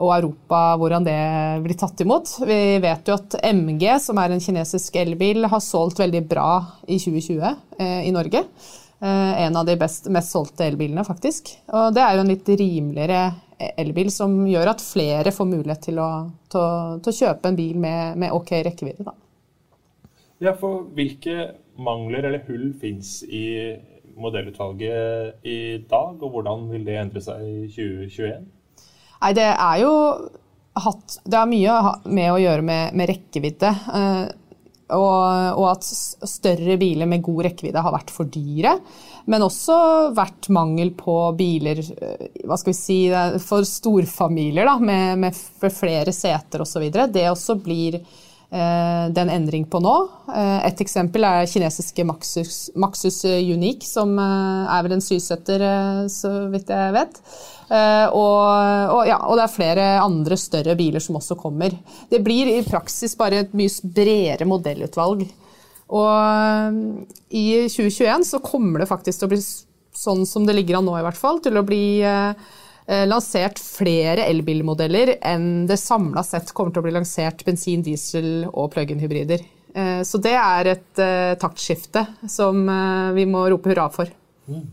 og 0.00 0.12
Europa, 0.14 0.60
hvordan 0.80 1.04
det 1.04 1.18
blir 1.64 1.76
tatt 1.78 2.00
imot. 2.04 2.30
Vi 2.48 2.60
vet 2.82 3.08
jo 3.08 3.16
at 3.18 3.36
MG, 3.52 3.84
som 4.00 4.20
er 4.22 4.32
en 4.32 4.40
kinesisk 4.40 4.96
elbil, 5.02 5.44
har 5.52 5.64
solgt 5.64 6.00
veldig 6.00 6.22
bra 6.30 6.48
i 6.86 6.96
2020 7.02 7.42
eh, 7.44 8.00
i 8.08 8.14
Norge. 8.14 8.46
en 9.02 9.56
av 9.58 9.66
de 9.66 9.74
best, 9.74 10.06
mest 10.14 10.30
solgte 10.30 10.62
elbilene, 10.62 11.02
faktisk. 11.02 11.48
Og 11.74 11.88
det 11.90 12.04
er 12.04 12.14
jo 12.14 12.22
en 12.22 12.28
litt 12.30 12.46
rimeligere 12.46 13.24
elbil 13.82 14.10
som 14.14 14.36
gjør 14.46 14.72
at 14.72 14.84
flere 14.84 15.32
får 15.34 15.48
mulighet 15.50 15.82
til 15.88 15.98
å, 16.02 16.10
til 16.50 17.00
til 17.02 17.12
å 17.12 17.18
kjøpe 17.18 17.50
en 17.50 17.58
bil 17.58 17.78
med, 17.82 18.18
med 18.22 18.34
OK 18.34 18.52
rekkevidde. 18.66 19.06
Da. 19.06 19.16
Ja, 20.42 20.54
for 20.58 20.88
hvilke 20.96 21.52
mangler 21.78 22.26
eller 22.28 22.42
hull 22.48 22.72
fins 22.80 23.20
i 23.22 23.76
modellutvalget 24.18 25.46
i 25.48 25.58
dag, 25.88 26.18
og 26.18 26.34
hvordan 26.34 26.66
vil 26.72 26.84
det 26.86 26.98
endre 27.00 27.22
seg 27.24 27.44
i 27.46 27.68
2021? 27.70 28.48
Nei, 29.22 29.32
det 29.38 29.48
er 29.52 29.82
jo 29.84 29.94
hatt 30.82 31.18
Det 31.22 31.36
har 31.36 31.50
mye 31.50 31.74
med 32.10 32.30
å 32.32 32.38
gjøre 32.40 32.64
med, 32.64 32.94
med 32.96 33.10
rekkevidde. 33.10 33.72
Eh, 33.98 34.22
og, 34.92 35.20
og, 35.56 35.66
at 35.70 35.86
større 36.28 36.76
biler 36.80 37.08
med 37.08 37.22
god 37.24 37.46
rekkevidde 37.46 37.82
har 37.84 37.94
vært 37.94 38.12
for 38.12 38.28
dyre. 38.32 38.74
Men 39.30 39.44
også 39.46 39.76
vært 40.16 40.48
mangel 40.52 40.92
på 40.98 41.14
biler 41.38 41.80
eh, 41.80 42.26
hva 42.48 42.58
skal 42.60 42.72
vi 42.72 42.78
si, 42.78 42.98
for 43.44 43.68
storfamilier 43.68 44.68
da, 44.68 44.76
med, 44.82 45.22
med 45.22 45.72
flere 45.72 46.14
seter 46.16 46.64
osv. 46.64 46.88
Det 46.90 47.28
også 47.30 47.58
blir 47.62 48.00
eh, 48.52 49.08
er 49.08 49.22
en 49.24 49.32
endring 49.32 49.64
på 49.70 49.80
nå. 49.82 49.94
Eh, 50.32 50.58
et 50.68 50.84
eksempel 50.84 51.24
er 51.26 51.48
kinesiske 51.50 52.04
Maxus, 52.08 52.60
Maxus 52.78 53.22
Unique, 53.24 53.86
som 53.88 54.14
eh, 54.20 54.76
er 54.76 54.86
vel 54.86 54.96
en 54.98 55.04
sysetter, 55.04 55.64
eh, 55.66 56.04
så 56.12 56.32
vidt 56.52 56.72
jeg 56.72 56.94
vet. 56.96 57.20
Eh, 57.72 58.06
og, 58.12 58.40
og, 58.92 59.02
ja, 59.08 59.18
og, 59.24 59.38
det 59.38 59.46
er 59.46 59.54
flere 59.56 59.90
andre 60.02 60.38
større 60.40 60.76
biler 60.78 61.02
som 61.02 61.16
også 61.20 61.38
kommer. 61.40 61.74
Det 62.10 62.20
blir 62.24 62.50
i 62.52 62.62
praksis 62.66 63.16
bare 63.18 63.46
et 63.46 63.56
mye 63.56 63.92
bredere 63.96 64.48
modellutvalg. 64.48 65.24
Og 65.92 66.08
eh, 66.12 66.80
i 67.38 67.46
2021 67.68 68.28
så 68.34 68.42
kommer 68.44 68.82
det 68.82 68.90
faktisk 68.92 69.22
til 69.22 69.30
å 69.30 69.34
bli 69.34 69.42
sånn 69.92 70.24
som 70.28 70.46
det 70.48 70.56
ligger 70.56 70.78
an 70.78 70.86
nå, 70.88 70.96
i 70.98 71.04
hvert 71.04 71.20
fall, 71.20 71.40
til 71.44 71.58
å 71.60 71.64
bli 71.66 71.84
eh, 72.06 72.32
lansert 72.86 73.60
flere 73.62 74.24
elbilmodeller 74.26 75.14
enn 75.22 75.68
det 75.70 75.78
samla 75.78 76.24
sett 76.26 76.50
kommer 76.56 76.74
til 76.74 76.82
å 76.82 76.86
bli 76.88 76.94
lansert 76.96 77.44
bensin, 77.46 77.84
diesel 77.86 78.48
og 78.50 78.72
plug-in-hybrider. 78.74 79.44
Så 80.04 80.18
det 80.20 80.34
er 80.36 80.72
et 80.74 81.02
taktskifte 81.40 82.02
som 82.28 82.66
vi 83.14 83.24
må 83.30 83.46
rope 83.54 83.70
hurra 83.70 83.86
for. 83.94 84.10
Mm. 84.50 84.66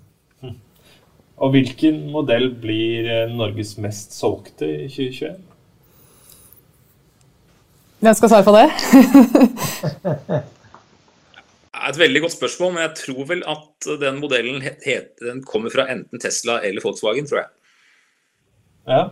Og 1.39 1.53
hvilken 1.55 2.01
modell 2.11 2.49
blir 2.59 3.07
eh, 3.07 3.31
Norges 3.31 3.77
mest 3.79 4.15
solgte 4.15 4.67
i 4.67 4.87
2021? 4.91 5.37
Hvem 7.99 8.15
skal 8.15 8.31
svare 8.31 8.47
på 8.47 8.55
det? 8.55 8.67
Et 11.89 11.99
veldig 11.99 12.21
godt 12.25 12.35
spørsmål, 12.35 12.73
men 12.75 12.83
jeg 12.83 12.97
tror 12.99 13.27
vel 13.29 13.41
at 13.47 13.87
den 14.01 14.19
modellen 14.19 14.59
het, 14.63 15.13
den 15.21 15.39
kommer 15.47 15.71
fra 15.71 15.87
enten 15.91 16.19
Tesla 16.19 16.57
eller 16.67 16.83
Volkswagen, 16.83 17.27
tror 17.27 17.39
jeg. 17.41 17.49
Ja. 18.89 19.03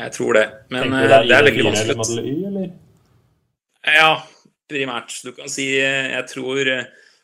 Jeg 0.00 0.14
tror 0.16 0.38
det. 0.38 0.46
Men 0.72 0.94
det, 0.94 1.02
det, 1.08 1.36
er 1.36 1.44
veldig 1.44 1.66
vanskelig. 1.68 1.96
Model 2.00 2.24
Y, 2.24 2.36
eller? 2.48 2.72
Ja, 3.84 4.10
primært. 4.70 5.14
Du 5.24 5.34
kan 5.36 5.52
si 5.52 5.68
eh, 5.80 6.10
Jeg 6.14 6.26
tror 6.32 6.72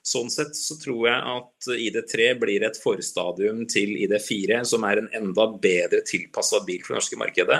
Sånn 0.07 0.29
sett 0.31 0.55
så 0.55 0.77
tror 0.79 1.09
jeg 1.09 1.19
at 1.19 1.67
ID3 1.67 2.29
blir 2.39 2.63
et 2.63 2.77
forstadium 2.79 3.65
til 3.67 3.97
ID4, 4.05 4.61
som 4.71 4.85
er 4.87 5.01
en 5.01 5.09
enda 5.19 5.49
bedre 5.59 5.99
tilpassa 6.07 6.61
bil 6.63 6.85
for 6.85 6.95
det 6.95 7.01
norske 7.01 7.19
markedet. 7.19 7.59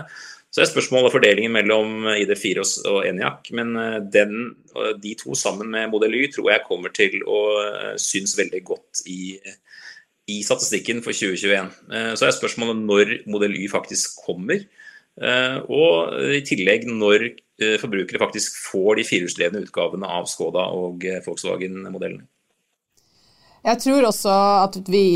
Så 0.55 0.63
er 0.63 0.69
spørsmålet 0.71 1.11
fordelingen 1.11 1.57
mellom 1.57 2.07
ID4 2.13 2.63
og 2.93 3.01
Eniac. 3.09 3.51
Men 3.51 3.75
eh, 3.83 3.99
den, 4.15 4.53
de 5.03 5.17
to 5.19 5.35
sammen 5.35 5.75
med 5.75 5.91
Modell 5.91 6.15
Y 6.21 6.29
tror 6.37 6.53
jeg 6.53 6.67
kommer 6.69 6.95
til 6.95 7.19
å 7.27 7.41
eh, 7.65 7.97
synes 7.99 8.37
veldig 8.39 8.63
godt 8.71 9.03
i, 9.11 9.35
i 10.31 10.41
statistikken 10.43 11.03
for 11.05 11.17
2021. 11.17 11.71
Eh, 11.93 12.13
så 12.19 12.27
er 12.27 12.37
spørsmålet 12.37 12.83
når 12.83 13.15
Modell 13.31 13.57
Y 13.57 13.69
faktisk 13.73 14.23
kommer. 14.27 14.67
Og 15.17 16.11
i 16.37 16.43
tillegg 16.45 16.83
når 16.93 17.23
forbrukere 17.81 18.19
faktisk 18.21 18.59
får 18.67 18.99
de 18.99 19.05
firehjulsdrevne 19.09 19.63
utgavene 19.65 20.11
av 20.13 20.27
Skoda 20.29 20.67
og 20.77 21.07
Volkswagen-modellene. 21.25 22.27
Jeg 23.65 23.81
tror 23.81 24.11
også 24.11 24.35
at 24.67 24.77
vi 24.93 25.07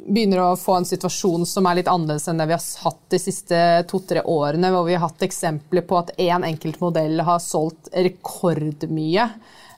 begynner 0.00 0.42
å 0.42 0.58
få 0.58 0.78
en 0.78 0.88
situasjon 0.88 1.46
som 1.48 1.66
er 1.68 1.80
litt 1.80 1.90
annerledes 1.90 2.28
enn 2.30 2.40
det 2.40 2.48
vi 2.50 2.56
har 2.56 2.84
hatt 2.84 3.00
de 3.12 3.20
siste 3.20 3.58
to-tre 3.90 4.22
årene, 4.28 4.70
hvor 4.72 4.86
vi 4.86 4.96
har 4.96 5.04
hatt 5.06 5.24
eksempler 5.26 5.84
på 5.86 5.98
at 6.00 6.12
én 6.16 6.36
en 6.38 6.48
enkelt 6.52 6.80
modell 6.82 7.20
har 7.26 7.42
solgt 7.42 7.90
rekordmye. 7.92 9.26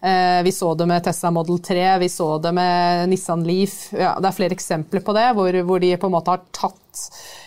Eh, 0.03 0.43
vi 0.43 0.53
så 0.53 0.73
det 0.75 0.87
med 0.91 1.05
Tesla 1.05 1.31
Model 1.31 1.61
3, 1.63 1.99
vi 2.03 2.09
så 2.11 2.27
det 2.43 2.53
med 2.57 3.09
Nissan 3.13 3.45
Leaf. 3.47 3.77
Ja, 3.95 4.17
det 4.19 4.31
er 4.31 4.37
flere 4.37 4.57
eksempler 4.57 5.05
på 5.05 5.15
det, 5.15 5.29
hvor, 5.39 5.59
hvor 5.69 5.83
de 5.83 5.95
på 5.97 6.11
en 6.11 6.17
måte 6.17 6.35
har 6.35 6.43
tatt 6.51 7.05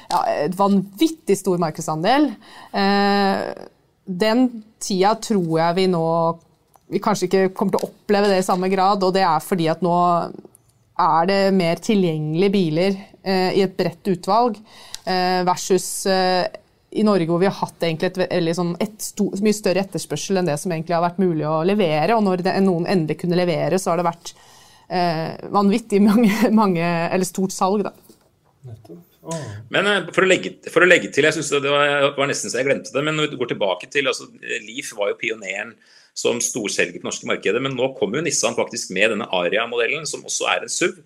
ja, 0.09 0.21
et 0.45 0.55
vanvittig 0.55 1.35
stor 1.39 1.59
markedsandel. 1.59 2.29
Eh, 2.71 3.45
den 4.05 4.47
tida 4.79 5.15
tror 5.19 5.51
jeg 5.59 5.79
vi 5.81 5.88
nå 5.91 6.05
vi 6.85 7.01
kanskje 7.01 7.27
ikke 7.27 7.47
kommer 7.57 7.74
til 7.74 7.81
å 7.81 7.88
oppleve 7.89 8.29
det 8.29 8.41
i 8.41 8.45
samme 8.45 8.69
grad, 8.69 9.03
og 9.03 9.13
det 9.15 9.24
er 9.25 9.41
fordi 9.43 9.69
at 9.71 9.81
nå 9.83 9.95
er 11.05 11.27
det 11.27 11.39
mer 11.57 11.81
tilgjengelige 11.83 12.53
biler 12.53 12.93
eh, 13.25 13.57
i 13.57 13.63
et 13.65 13.74
bredt 13.75 14.12
utvalg, 14.13 14.59
eh, 15.03 15.41
versus 15.47 15.88
eh, 16.07 16.45
i 16.95 17.03
Norge 17.05 17.27
hvor 17.29 17.41
vi 17.41 17.49
har 17.49 17.57
hatt 17.57 17.83
et, 17.87 18.19
liksom 18.41 18.75
et 18.83 18.95
stor, 19.03 19.33
mye 19.43 19.55
større 19.55 19.83
etterspørsel 19.85 20.39
enn 20.41 20.49
det 20.49 20.57
som 20.61 20.73
egentlig 20.73 20.95
har 20.97 21.03
vært 21.03 21.21
mulig 21.21 21.45
å 21.47 21.63
levere. 21.67 22.15
Og 22.17 22.23
når 22.25 22.45
det, 22.45 22.55
noen 22.65 22.87
endelig 22.91 23.19
kunne 23.23 23.39
levere, 23.39 23.79
så 23.81 23.91
har 23.91 24.01
det 24.01 24.07
vært 24.07 24.31
eh, 24.89 25.33
vanvittig 25.53 26.01
mange, 26.05 26.31
mange, 26.61 26.85
eller 26.85 27.27
stort 27.27 27.55
salg. 27.55 27.85
Da. 27.87 27.93
Oh. 29.25 29.43
Men 29.73 29.89
eh, 29.91 30.07
for 30.15 30.25
å, 30.25 30.29
legge, 30.29 30.55
for 30.71 30.85
å, 30.85 30.89
legge, 30.89 31.11
til, 31.13 31.27
jeg 31.27 31.37
synes 31.37 31.51
det 31.65 31.73
var, 31.73 32.11
var, 32.15 32.31
nesten 32.31 32.53
så 32.53 32.61
jeg 32.61 32.69
glemte 32.69 32.93
det, 32.95 33.03
men 33.05 33.17
når 33.17 33.31
vi 33.33 33.41
går 33.41 33.53
tilbake 33.55 33.91
til 33.93 34.09
altså, 34.11 34.29
Leaf 34.67 34.93
var 34.97 35.11
jo 35.11 35.19
pioneren 35.21 35.75
som 36.15 36.39
storselger 36.39 37.01
på 37.01 37.09
norske 37.09 37.27
markedet. 37.27 37.59
Men 37.63 37.75
nå 37.75 37.91
kommer 37.99 38.21
jo 38.21 38.25
Nissan 38.25 38.55
faktisk 38.57 38.93
med 38.95 39.11
denne 39.11 39.27
Aria-modellen, 39.35 40.07
som 40.07 40.23
også 40.25 40.47
er 40.53 40.63
en 40.63 40.71
SUV. 40.71 41.01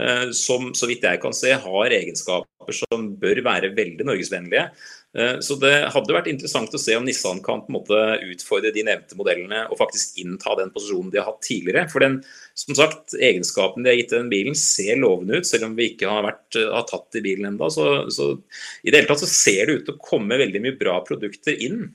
Eh, 0.00 0.30
som 0.32 0.70
så 0.72 0.88
vidt 0.88 1.04
jeg 1.04 1.20
kan 1.20 1.34
se 1.36 1.52
har 1.52 1.92
egenskaper 1.92 2.76
som 2.78 3.10
bør 3.20 3.42
være 3.44 3.74
veldig 3.76 4.06
norgesvennlige. 4.08 4.70
Eh, 5.12 5.34
så 5.44 5.58
det 5.60 5.74
hadde 5.92 6.14
vært 6.16 6.30
interessant 6.32 6.72
å 6.72 6.80
se 6.80 6.96
om 6.96 7.04
Nissan 7.04 7.42
kan 7.44 7.60
på 7.60 7.68
en 7.68 7.76
måte 7.76 7.98
utfordre 8.32 8.72
de 8.72 8.86
nevnte 8.88 9.18
modellene 9.18 9.66
og 9.66 9.76
faktisk 9.82 10.22
innta 10.22 10.56
den 10.56 10.72
posisjonen 10.72 11.12
de 11.12 11.20
har 11.20 11.28
hatt 11.28 11.44
tidligere. 11.44 11.84
For 11.92 12.04
den 12.04 12.22
som 12.56 12.78
sagt, 12.78 13.12
egenskapen 13.20 13.84
de 13.84 13.92
har 13.92 14.00
gitt 14.00 14.16
den 14.16 14.32
bilen 14.32 14.56
ser 14.56 14.96
lovende 15.02 15.42
ut, 15.42 15.50
selv 15.50 15.68
om 15.68 15.76
vi 15.76 15.90
ikke 15.92 16.08
har, 16.08 16.24
vært, 16.30 16.48
eh, 16.56 16.72
har 16.72 16.88
tatt 16.88 17.20
i 17.20 17.24
bilen 17.28 17.52
ennå. 17.52 17.68
Så, 17.76 17.88
så, 18.16 18.32
i 18.80 18.88
det 18.88 19.02
hele 19.02 19.12
tatt 19.12 19.26
så 19.26 19.32
ser 19.34 19.66
det 19.66 19.76
ut 19.76 19.88
til 19.90 19.98
å 19.98 20.04
komme 20.08 20.40
veldig 20.40 20.64
mye 20.64 20.80
bra 20.80 21.02
produkter 21.04 21.58
inn. 21.68 21.90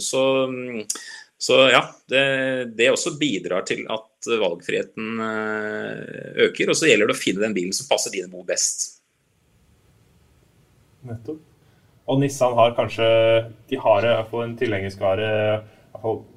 Så 0.00 0.20
mm, 0.48 0.84
så 1.44 1.56
ja, 1.68 1.82
det, 2.08 2.24
det, 2.78 2.86
også 2.88 3.18
bidrar 3.20 3.66
til 3.68 3.82
at 3.92 4.06
valgfriheten 4.28 5.24
eh, 5.24 6.44
øker. 6.48 6.70
Og 6.70 6.78
så 6.78 6.90
gjelder 6.90 7.10
det 7.10 7.16
å 7.16 7.20
finne 7.20 7.44
den 7.44 7.56
bilen 7.56 7.76
som 7.76 7.88
passer 7.90 8.14
dine 8.14 8.30
behov 8.32 8.46
best. 8.48 8.86
Nettopp. 11.04 11.42
Og 12.04 12.20
Nissan 12.20 12.52
har 12.52 12.74
kanskje 12.76 13.06
De 13.70 13.78
har 13.80 14.04
en 14.04 14.56
tilhengerskare 14.60 15.28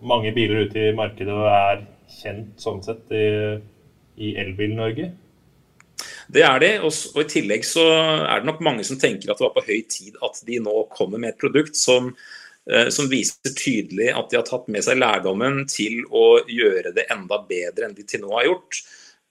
mange 0.08 0.32
biler 0.32 0.68
ute 0.68 0.80
i 0.80 0.96
markedet 0.96 1.34
og 1.34 1.48
er 1.52 1.82
kjent 2.08 2.62
sånn 2.62 2.80
sett 2.86 3.10
i, 3.12 3.26
i 4.24 4.30
Elbil-Norge? 4.40 5.10
Det 6.32 6.44
er 6.44 6.62
de. 6.64 6.70
Og, 6.86 6.92
og, 7.16 7.22
i 7.24 7.30
tillegg 7.32 7.66
så 7.68 7.84
er 7.90 8.42
det 8.42 8.48
nok 8.48 8.64
mange 8.64 8.86
som 8.88 9.00
tenker 9.02 9.32
at 9.32 9.40
det 9.40 9.48
var 9.48 9.56
på 9.58 9.66
høy 9.68 9.82
tid 9.92 10.16
at 10.24 10.40
de 10.48 10.60
nå 10.64 10.76
kommer 10.94 11.20
med 11.20 11.34
et 11.34 11.42
produkt 11.42 11.76
som 11.80 12.14
som 12.92 13.08
viser 13.08 13.54
tydelig 13.56 14.10
at 14.12 14.28
de 14.28 14.36
har 14.36 14.44
tatt 14.44 14.66
med 14.68 14.84
seg 14.84 14.98
lærdommen 15.00 15.62
til 15.72 16.02
å 16.12 16.42
gjøre 16.52 16.92
det 16.98 17.06
enda 17.14 17.38
bedre 17.48 17.88
enn 17.88 17.96
de 17.96 18.04
til 18.04 18.26
nå 18.26 18.34
har 18.34 18.50
gjort. 18.50 18.82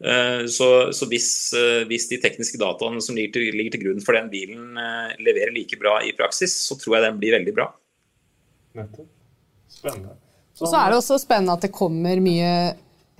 Eh, 0.04 0.46
så, 0.52 0.92
så 0.92 1.08
hvis, 1.08 1.28
eh, 1.56 1.82
hvis, 1.88 2.08
de 2.10 2.18
tekniske 2.20 2.60
dataene 2.60 3.00
som 3.00 3.16
ligger 3.16 3.38
til, 3.38 3.48
ligger 3.56 3.76
til, 3.76 3.84
grunn 3.86 4.04
for 4.04 4.16
den 4.18 4.28
bilen 4.32 4.76
leverer 5.22 5.54
like 5.54 5.78
bra 5.80 5.98
i 6.04 6.12
praksis, 6.16 6.52
så 6.66 6.76
tror 6.80 6.98
jeg 6.98 7.06
den 7.06 7.20
blir 7.22 7.36
veldig 7.38 7.54
bra. 7.56 7.70
Spennende. 9.72 10.18
Så, 10.56 10.68
så 10.68 10.76
er 10.80 10.92
det 10.92 10.98
også 11.00 11.20
spennende 11.20 11.56
at 11.56 11.64
det 11.64 11.72
kommer 11.74 12.20
mye 12.24 12.50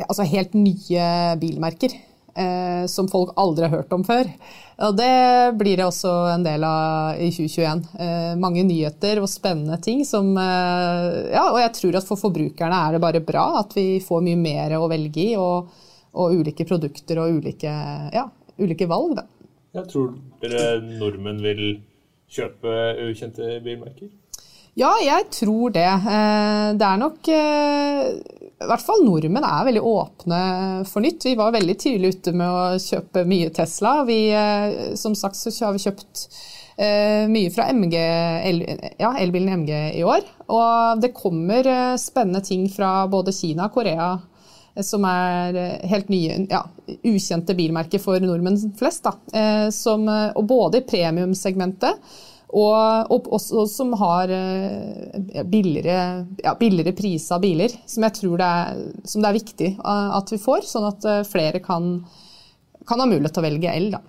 altså 0.04 0.26
helt 0.28 0.52
nye 0.56 1.06
bilmerker 1.40 1.94
eh, 2.36 2.84
som 2.90 3.08
folk 3.08 3.32
aldri 3.40 3.66
har 3.66 3.80
hørt 3.80 3.94
om 3.96 4.04
før. 4.06 4.28
Og 4.86 4.96
det 4.98 5.56
blir 5.56 5.80
det 5.80 5.86
også 5.86 6.12
en 6.34 6.44
del 6.44 6.64
av 6.68 7.20
i 7.22 7.30
2021. 7.32 7.82
Eh, 8.04 8.32
mange 8.40 8.64
nyheter 8.68 9.22
og 9.22 9.30
spennende 9.32 9.78
ting 9.82 10.04
som 10.04 10.34
eh, 10.36 11.32
Ja, 11.32 11.46
og 11.48 11.60
jeg 11.62 11.72
tror 11.78 12.00
at 12.00 12.08
for 12.08 12.20
forbrukerne 12.20 12.82
er 12.82 12.96
det 12.96 13.02
bare 13.04 13.24
bra 13.24 13.46
at 13.62 13.72
vi 13.76 14.02
får 14.04 14.24
mye 14.26 14.40
mer 14.40 14.76
å 14.76 14.90
velge 14.92 15.24
i, 15.24 15.32
og, 15.40 15.72
og 16.16 16.36
ulike 16.36 16.68
produkter 16.68 17.22
og 17.22 17.40
ulike, 17.40 17.72
ja, 18.12 18.28
ulike 18.60 18.88
valg, 18.90 19.16
da. 19.20 19.26
Jeg 19.76 19.90
tror 19.92 20.14
dere 20.40 20.78
nordmenn 20.84 21.42
vil 21.44 21.64
kjøpe 22.32 22.76
ukjente 23.08 23.58
bilmerker? 23.64 24.08
Ja, 24.76 24.92
jeg 25.00 25.30
tror 25.32 25.72
det. 25.72 25.88
Eh, 25.88 26.70
det 26.76 26.84
er 26.84 26.98
nok 27.00 27.28
eh, 27.32 28.08
i 28.56 28.68
hvert 28.70 28.84
fall 28.84 29.02
nordmenn 29.04 29.44
er 29.44 29.66
veldig 29.68 29.82
åpne 29.84 30.36
for 30.88 31.04
nytt. 31.04 31.26
Vi 31.28 31.36
var 31.36 31.52
veldig 31.52 31.74
tidlig 31.80 32.14
ute 32.16 32.32
med 32.32 32.48
å 32.48 32.78
kjøpe 32.80 33.26
mye 33.28 33.50
Tesla. 33.52 33.98
Vi, 34.08 34.20
som 34.96 35.16
sagt 35.18 35.36
så 35.36 35.52
har 35.66 35.74
vi 35.76 35.82
kjøpt 35.84 36.22
mye 37.32 37.50
fra 37.52 37.66
MG, 37.72 37.96
el, 38.48 38.62
ja, 39.00 39.10
elbilen 39.20 39.62
MG 39.62 39.72
i 39.98 40.04
år. 40.08 40.24
Og 40.48 41.02
det 41.04 41.12
kommer 41.16 41.68
spennende 42.00 42.40
ting 42.44 42.64
fra 42.72 43.04
både 43.12 43.34
Kina 43.36 43.68
og 43.68 43.76
Korea 43.76 44.14
som 44.84 45.04
er 45.08 45.56
helt 45.88 46.08
nye, 46.12 46.42
ja, 46.52 46.62
ukjente 47.08 47.56
bilmerker 47.56 48.00
for 48.00 48.20
nordmenn 48.24 48.58
flest. 48.76 49.04
Da. 49.04 49.68
Som, 49.72 50.08
og 50.08 50.48
både 50.48 50.80
i 50.80 50.88
premiumsegmentet 50.88 52.00
og, 52.56 53.10
og 53.12 53.26
også 53.36 53.66
som 53.68 53.92
har 54.00 54.30
eh, 54.32 55.42
billigere, 55.44 56.24
ja, 56.40 56.54
billigere 56.56 56.94
prisa 56.96 57.38
biler, 57.42 57.74
som 57.88 58.06
jeg 58.06 58.16
tror 58.16 58.40
det 58.40 58.48
er, 58.48 58.78
det 59.04 59.28
er 59.28 59.36
viktig 59.36 59.70
eh, 59.76 60.14
at 60.16 60.32
vi 60.32 60.38
får, 60.40 60.64
sånn 60.64 60.86
at 60.88 61.08
eh, 61.10 61.24
flere 61.28 61.60
kan, 61.64 61.98
kan 62.88 63.02
ha 63.02 63.08
mulighet 63.10 63.36
til 63.36 63.44
å 63.44 63.46
velge 63.48 63.74
el. 63.74 63.90
Da. 63.92 64.00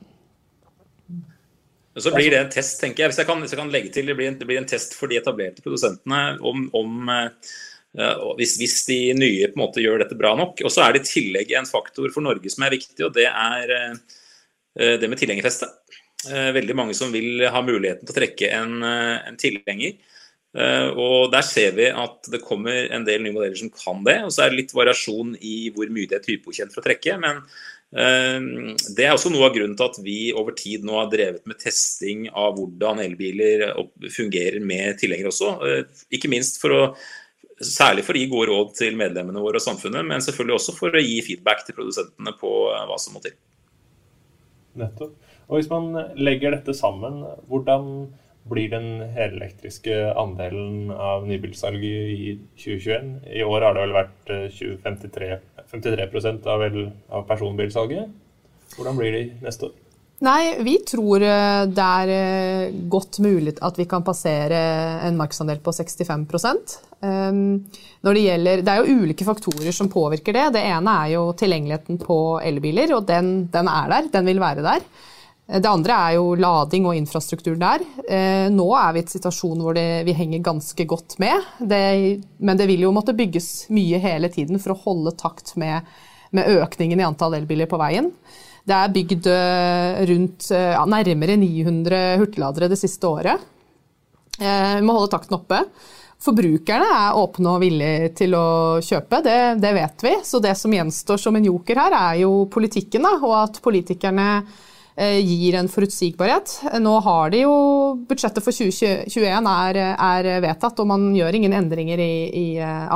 Så 1.98 2.14
blir 2.14 2.30
det 2.32 2.40
en 2.40 2.54
test, 2.54 2.78
tenker 2.80 3.04
jeg. 3.04 3.12
Hvis 3.12 3.20
jeg 3.24 3.28
kan, 3.28 3.44
hvis 3.44 3.56
jeg 3.56 3.60
kan 3.60 3.74
legge 3.74 3.92
til, 3.92 4.08
det 4.08 4.16
blir, 4.16 4.32
en, 4.32 4.40
det 4.40 4.48
blir, 4.48 4.62
en, 4.62 4.70
test 4.70 4.96
for 4.96 5.12
de 5.12 5.18
etablerte 5.20 5.66
produsentene 5.66 6.38
om, 6.46 6.68
om 6.78 7.10
hvis, 8.38 8.54
hvis, 8.62 8.76
de 8.86 9.00
nye 9.18 9.48
på 9.50 9.58
en 9.58 9.64
måte 9.64 9.82
gjør 9.82 10.04
dette 10.04 10.20
bra 10.20 10.36
nok. 10.38 10.62
Og 10.62 10.72
så 10.72 10.86
er 10.86 10.94
det 10.94 11.02
i 11.02 11.10
tillegg 11.10 11.56
en 11.58 11.68
faktor 11.68 12.14
for 12.14 12.22
Norge 12.22 12.54
som 12.54 12.68
er 12.68 12.76
viktig, 12.78 13.02
og 13.08 13.16
det 13.18 13.26
er 13.26 13.98
det 14.78 15.10
med 15.10 15.18
tilhengerfeste. 15.18 15.72
Eh, 16.26 16.52
veldig 16.56 16.76
mange 16.76 16.96
som 16.98 17.12
vil 17.14 17.46
ha 17.46 17.62
muligheten 17.62 18.08
til 18.08 18.16
å 18.16 18.18
trekke 18.18 18.50
en, 18.58 18.78
eh, 18.84 19.28
en 19.30 19.38
tilhenger. 19.38 19.98
Eh, 20.56 20.90
og 20.90 21.32
Der 21.32 21.42
ser 21.44 21.72
vi 21.72 21.86
at 21.86 22.24
det 22.32 22.42
kommer 22.42 22.92
en 22.92 23.06
del 23.06 23.22
nye 23.22 23.34
modeller 23.34 23.56
som 23.56 23.70
kan 23.70 24.04
det. 24.04 24.24
og 24.24 24.32
Så 24.32 24.44
er 24.44 24.50
det 24.50 24.58
litt 24.58 24.74
variasjon 24.74 25.38
i 25.40 25.70
hvor 25.70 25.88
mye 25.90 26.08
det 26.08 26.18
er 26.18 26.26
typegodkjent 26.26 26.74
for 26.74 26.82
å 26.82 26.86
trekke. 26.86 27.20
Men 27.20 27.44
det 27.90 29.06
er 29.06 29.14
også 29.14 29.32
noe 29.32 29.46
av 29.46 29.56
grunnen 29.56 29.78
til 29.78 29.86
at 29.86 29.98
vi 30.04 30.34
over 30.34 30.52
tid 30.52 30.84
nå 30.84 30.92
har 30.92 31.10
drevet 31.10 31.46
med 31.48 31.58
testing 31.58 32.28
av 32.36 32.58
hvordan 32.58 33.00
elbiler 33.00 33.72
fungerer 34.12 34.60
med 34.60 35.00
tilhenger 35.00 35.28
også. 35.28 35.86
Ikke 36.12 36.28
minst 36.28 36.60
for 36.60 36.70
å 36.72 36.96
Særlig 37.58 38.04
for 38.06 38.14
å 38.14 38.20
gi 38.20 38.28
gode 38.30 38.50
råd 38.52 38.76
til 38.78 38.94
medlemmene 38.94 39.42
våre 39.42 39.58
og 39.58 39.64
samfunnet, 39.66 40.06
men 40.06 40.22
selvfølgelig 40.22 40.60
også 40.60 40.76
for 40.78 40.94
å 40.94 41.02
gi 41.02 41.24
feedback 41.26 41.66
til 41.66 41.74
produsentene 41.74 42.38
på 42.38 42.70
hva 42.70 43.00
som 43.00 43.16
må 43.16 43.22
til. 43.24 43.34
Nettopp. 44.78 45.14
Og 45.48 45.58
Hvis 45.58 45.70
man 45.72 45.92
legger 46.16 46.56
dette 46.56 46.76
sammen, 46.76 47.24
hvordan 47.48 48.10
blir 48.48 48.70
den 48.72 49.02
helelektriske 49.16 49.96
andelen 50.16 50.92
av 50.92 51.26
nybilsalget 51.28 52.14
i 52.14 52.38
2021? 52.60 53.10
I 53.28 53.44
år 53.44 53.66
har 53.66 53.76
det 53.76 53.84
vel 53.86 53.98
vært 53.98 54.32
53, 54.86 55.32
eh, 55.36 55.68
53 55.72 56.48
av, 56.48 56.64
av 57.10 57.28
personbilsalget. 57.28 58.08
Hvordan 58.78 59.00
blir 59.00 59.12
det 59.16 59.26
neste 59.44 59.72
år? 59.72 59.87
Nei, 60.26 60.56
vi 60.66 60.80
tror 60.82 61.22
eh, 61.22 61.64
det 61.70 61.84
er 62.02 62.12
eh, 62.14 62.78
godt 62.90 63.20
mulig 63.22 63.54
at 63.62 63.76
vi 63.78 63.86
kan 63.90 64.06
passere 64.06 64.58
en 65.06 65.18
markedsandel 65.20 65.60
på 65.62 65.74
65% 65.78 66.72
ehm, 67.06 67.44
Når 68.02 68.18
det, 68.18 68.24
gjelder, 68.24 68.64
det 68.66 68.74
er 68.74 68.82
jo 68.82 69.04
ulike 69.04 69.28
faktorer 69.28 69.76
som 69.76 69.92
påvirker 69.94 70.34
det. 70.34 70.48
Det 70.56 70.64
ene 70.72 70.96
er 71.04 71.12
jo 71.14 71.28
tilgjengeligheten 71.38 72.02
på 72.02 72.18
elbiler, 72.42 72.96
og 72.98 73.06
den, 73.06 73.46
den 73.54 73.70
er 73.70 73.94
der. 73.94 74.10
Den 74.16 74.32
vil 74.32 74.42
være 74.42 74.66
der. 74.66 74.90
Det 75.48 75.70
andre 75.70 76.00
er 76.08 76.16
jo 76.18 76.34
lading 76.36 76.90
og 76.90 76.98
infrastruktur 76.98 77.54
der. 77.62 77.86
Eh, 78.10 78.50
nå 78.52 78.68
er 78.74 78.98
vi 78.98 79.04
i 79.04 79.06
et 79.06 79.14
situasjon 79.14 79.62
hvor 79.62 79.78
det, 79.78 80.02
vi 80.10 80.18
henger 80.18 80.44
ganske 80.50 80.88
godt 80.90 81.20
med. 81.22 81.46
Det, 81.62 81.84
men 82.42 82.58
det 82.58 82.68
vil 82.74 82.88
jo 82.88 82.96
måtte 82.96 83.16
bygges 83.16 83.68
mye 83.70 84.02
hele 84.02 84.34
tiden 84.34 84.58
for 84.58 84.74
å 84.74 84.82
holde 84.82 85.14
takt 85.22 85.54
med, 85.62 85.86
med 86.34 86.58
økningen 86.58 87.06
i 87.06 87.06
antall 87.06 87.38
elbiler 87.38 87.70
på 87.70 87.78
veien. 87.86 88.10
Det 88.68 88.76
er 88.78 88.96
bygd 88.96 89.30
eh, 89.32 90.00
rundt 90.10 90.50
eh, 90.52 90.74
ja, 90.76 90.84
nærmere 90.90 91.38
900 91.40 92.02
hurtigladere 92.22 92.72
det 92.72 92.80
siste 92.82 93.08
året. 93.08 93.54
Vi 94.38 94.84
må 94.86 94.94
holde 94.94 95.10
takten 95.10 95.34
oppe. 95.40 95.64
Forbrukerne 96.22 96.86
er 96.94 97.18
åpne 97.18 97.56
og 97.56 97.64
villige 97.64 98.12
til 98.20 98.36
å 98.38 98.78
kjøpe, 98.86 99.24
det, 99.26 99.38
det 99.64 99.72
vet 99.74 100.04
vi. 100.06 100.12
Så 100.26 100.42
det 100.44 100.54
som 100.60 100.74
gjenstår 100.74 101.18
som 101.22 101.38
en 101.38 101.48
joker 101.48 101.80
her, 101.82 101.96
er 101.98 102.20
jo 102.22 102.44
politikken, 102.54 103.08
da, 103.08 103.16
og 103.18 103.34
at 103.40 103.58
politikerne 103.66 104.28
Eh, 104.98 105.20
gir 105.22 105.54
en 105.54 105.68
forutsigbarhet. 105.70 106.56
Nå 106.82 106.96
har 107.06 107.30
de 107.30 107.44
jo 107.44 107.54
Budsjettet 108.10 108.42
for 108.42 108.50
2021 108.50 109.50
er, 109.52 109.78
er 109.94 110.30
vedtatt, 110.42 110.80
og 110.82 110.90
man 110.90 111.12
gjør 111.14 111.38
ingen 111.38 111.54
endringer 111.54 112.02
i, 112.02 112.14
i 112.34 112.46
eh, 112.58 112.88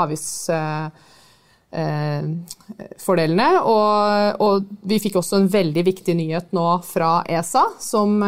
avgiftsfordelene. 1.72 3.48
Eh, 3.56 3.62
og, 3.62 4.42
og, 4.44 4.66
vi 4.88 5.00
fikk 5.00 5.16
også 5.22 5.36
en 5.40 5.50
veldig 5.52 5.84
viktig 5.88 6.16
nyhet 6.18 6.52
nå 6.56 6.68
fra 6.86 7.24
ESA, 7.30 7.64
som, 7.80 8.24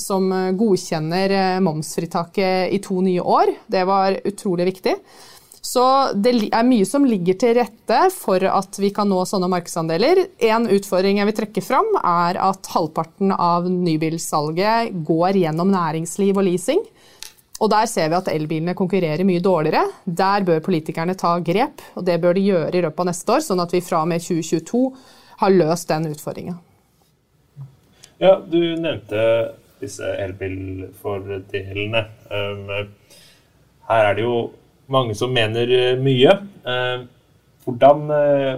som 0.00 0.28
godkjenner 0.56 1.60
momsfritaket 1.64 2.72
i 2.72 2.78
to 2.84 3.00
nye 3.04 3.20
år. 3.22 3.46
Det 3.66 3.84
var 3.88 4.20
utrolig 4.24 4.64
viktig. 4.72 4.94
Så 5.66 5.82
det 6.14 6.30
er 6.54 6.66
mye 6.66 6.86
som 6.86 7.04
ligger 7.08 7.34
til 7.40 7.56
rette 7.58 7.98
for 8.14 8.42
at 8.46 8.78
vi 8.78 8.92
kan 8.94 9.08
nå 9.10 9.24
sånne 9.26 9.48
markedsandeler. 9.50 10.22
En 10.46 10.68
utfordring 10.70 11.18
jeg 11.18 11.26
vil 11.30 11.38
trekke 11.40 11.64
fram, 11.64 11.88
er 11.98 12.38
at 12.38 12.70
halvparten 12.70 13.34
av 13.34 13.66
nybilsalget 13.66 14.94
går 15.08 15.40
gjennom 15.42 15.72
næringsliv 15.74 16.38
og 16.38 16.46
leasing. 16.46 16.84
Og 17.56 17.70
der 17.72 17.88
ser 17.88 18.10
vi 18.12 18.18
at 18.18 18.28
elbilene 18.28 18.74
konkurrerer 18.76 19.24
mye 19.24 19.40
dårligere. 19.40 19.86
Der 20.04 20.44
bør 20.44 20.60
politikerne 20.64 21.16
ta 21.16 21.38
grep, 21.40 21.80
og 21.96 22.04
det 22.06 22.18
bør 22.20 22.36
de 22.36 22.44
gjøre 22.44 22.74
i 22.74 22.82
løpet 22.84 23.00
av 23.00 23.08
neste 23.08 23.32
år, 23.32 23.44
sånn 23.46 23.62
at 23.64 23.72
vi 23.72 23.80
fra 23.84 24.02
og 24.04 24.10
med 24.10 24.24
2022 24.24 24.82
har 25.40 25.54
løst 25.54 25.88
den 25.88 26.10
utfordringa. 26.12 26.58
Ja, 28.20 28.36
du 28.40 28.60
nevnte 28.80 29.24
disse 29.80 30.08
elbilfordelene. 30.24 32.04
Um, 32.28 32.70
her 33.88 34.10
er 34.10 34.16
det 34.16 34.24
jo 34.24 34.38
mange 34.92 35.16
som 35.18 35.34
mener 35.34 35.70
eh, 35.72 35.98
mye. 36.00 36.32
Eh, 36.66 37.04
hvordan 37.66 38.10
eh, 38.14 38.52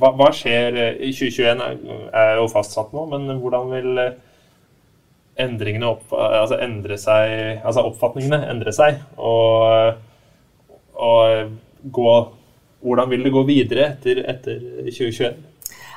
hva, 0.00 0.30
skjer 0.34 0.78
i 0.98 1.12
2021 1.14 2.10
er 2.14 2.38
jo 2.40 2.48
fastsatt 2.50 2.94
nå, 2.94 3.04
men 3.12 3.28
hvordan 3.42 3.70
vil 3.70 4.00
endringene 5.40 5.88
opp, 5.88 6.12
altså 6.14 6.58
endre 6.62 6.98
seg, 7.00 7.60
altså 7.64 7.84
oppfatningene 7.88 8.44
endre 8.52 8.74
seg? 8.74 9.00
Og, 9.18 9.98
og 10.94 11.56
gå, 11.94 12.14
hvordan 12.84 13.10
vil 13.10 13.26
det 13.26 13.34
gå 13.34 13.42
videre 13.48 13.90
etter, 13.94 14.22
etter 14.30 14.62
2021? 14.86 15.42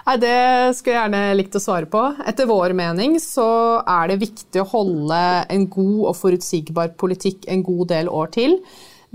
Nei, 0.07 0.17
Det 0.23 0.35
skulle 0.77 0.95
jeg 0.95 1.01
gjerne 1.01 1.23
likt 1.35 1.55
å 1.59 1.61
svare 1.61 1.89
på. 1.91 2.01
Etter 2.29 2.47
vår 2.47 2.71
mening 2.77 3.17
så 3.19 3.47
er 3.83 4.13
det 4.13 4.21
viktig 4.21 4.61
å 4.63 4.69
holde 4.71 5.23
en 5.51 5.65
god 5.67 5.97
og 6.11 6.15
forutsigbar 6.15 6.93
politikk 6.99 7.49
en 7.51 7.65
god 7.65 7.89
del 7.91 8.07
år 8.07 8.31
til. 8.37 8.61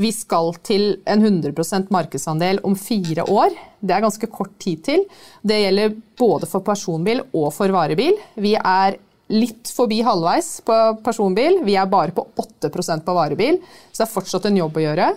Vi 0.01 0.09
skal 0.13 0.53
til 0.65 0.85
en 1.09 1.25
100% 1.25 1.91
markedsandel 1.93 2.61
om 2.65 2.77
fire 2.77 3.25
år. 3.29 3.57
Det 3.81 3.97
er 3.97 4.05
ganske 4.05 4.29
kort 4.33 4.53
tid 4.61 4.85
til. 4.85 5.07
Det 5.45 5.63
gjelder 5.63 5.97
både 6.19 6.49
for 6.49 6.65
personbil 6.65 7.25
og 7.33 7.51
for 7.57 7.73
varebil. 7.73 8.17
Vi 8.37 8.55
er 8.57 9.01
litt 9.33 9.71
forbi 9.73 10.01
halvveis 10.05 10.61
på 10.67 10.79
personbil. 11.05 11.61
Vi 11.67 11.77
er 11.79 11.91
bare 11.91 12.15
på 12.17 12.27
8% 12.41 13.05
på 13.07 13.15
varebil, 13.17 13.61
så 13.91 14.03
det 14.03 14.09
er 14.09 14.17
fortsatt 14.17 14.49
en 14.51 14.59
jobb 14.59 14.77
å 14.77 14.85
gjøre. 14.87 15.13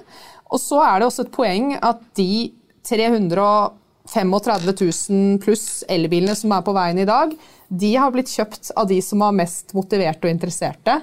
Og 0.54 0.62
så 0.62 0.80
er 0.86 1.00
det 1.00 1.10
også 1.10 1.26
et 1.26 1.34
poeng 1.36 1.74
at 1.80 2.04
de 2.18 2.54
335 2.86 4.36
000 4.38 5.40
pluss 5.44 5.68
elbilene 5.90 6.36
som 6.38 6.54
er 6.54 6.66
på 6.66 6.76
veien 6.76 7.02
i 7.02 7.10
dag, 7.10 7.34
de 7.68 7.96
har 7.98 8.12
blitt 8.14 8.30
kjøpt 8.30 8.70
av 8.78 8.88
de 8.90 9.00
som 9.02 9.24
var 9.26 9.34
mest 9.36 9.74
motiverte 9.74 10.28
og 10.28 10.34
interesserte. 10.36 11.00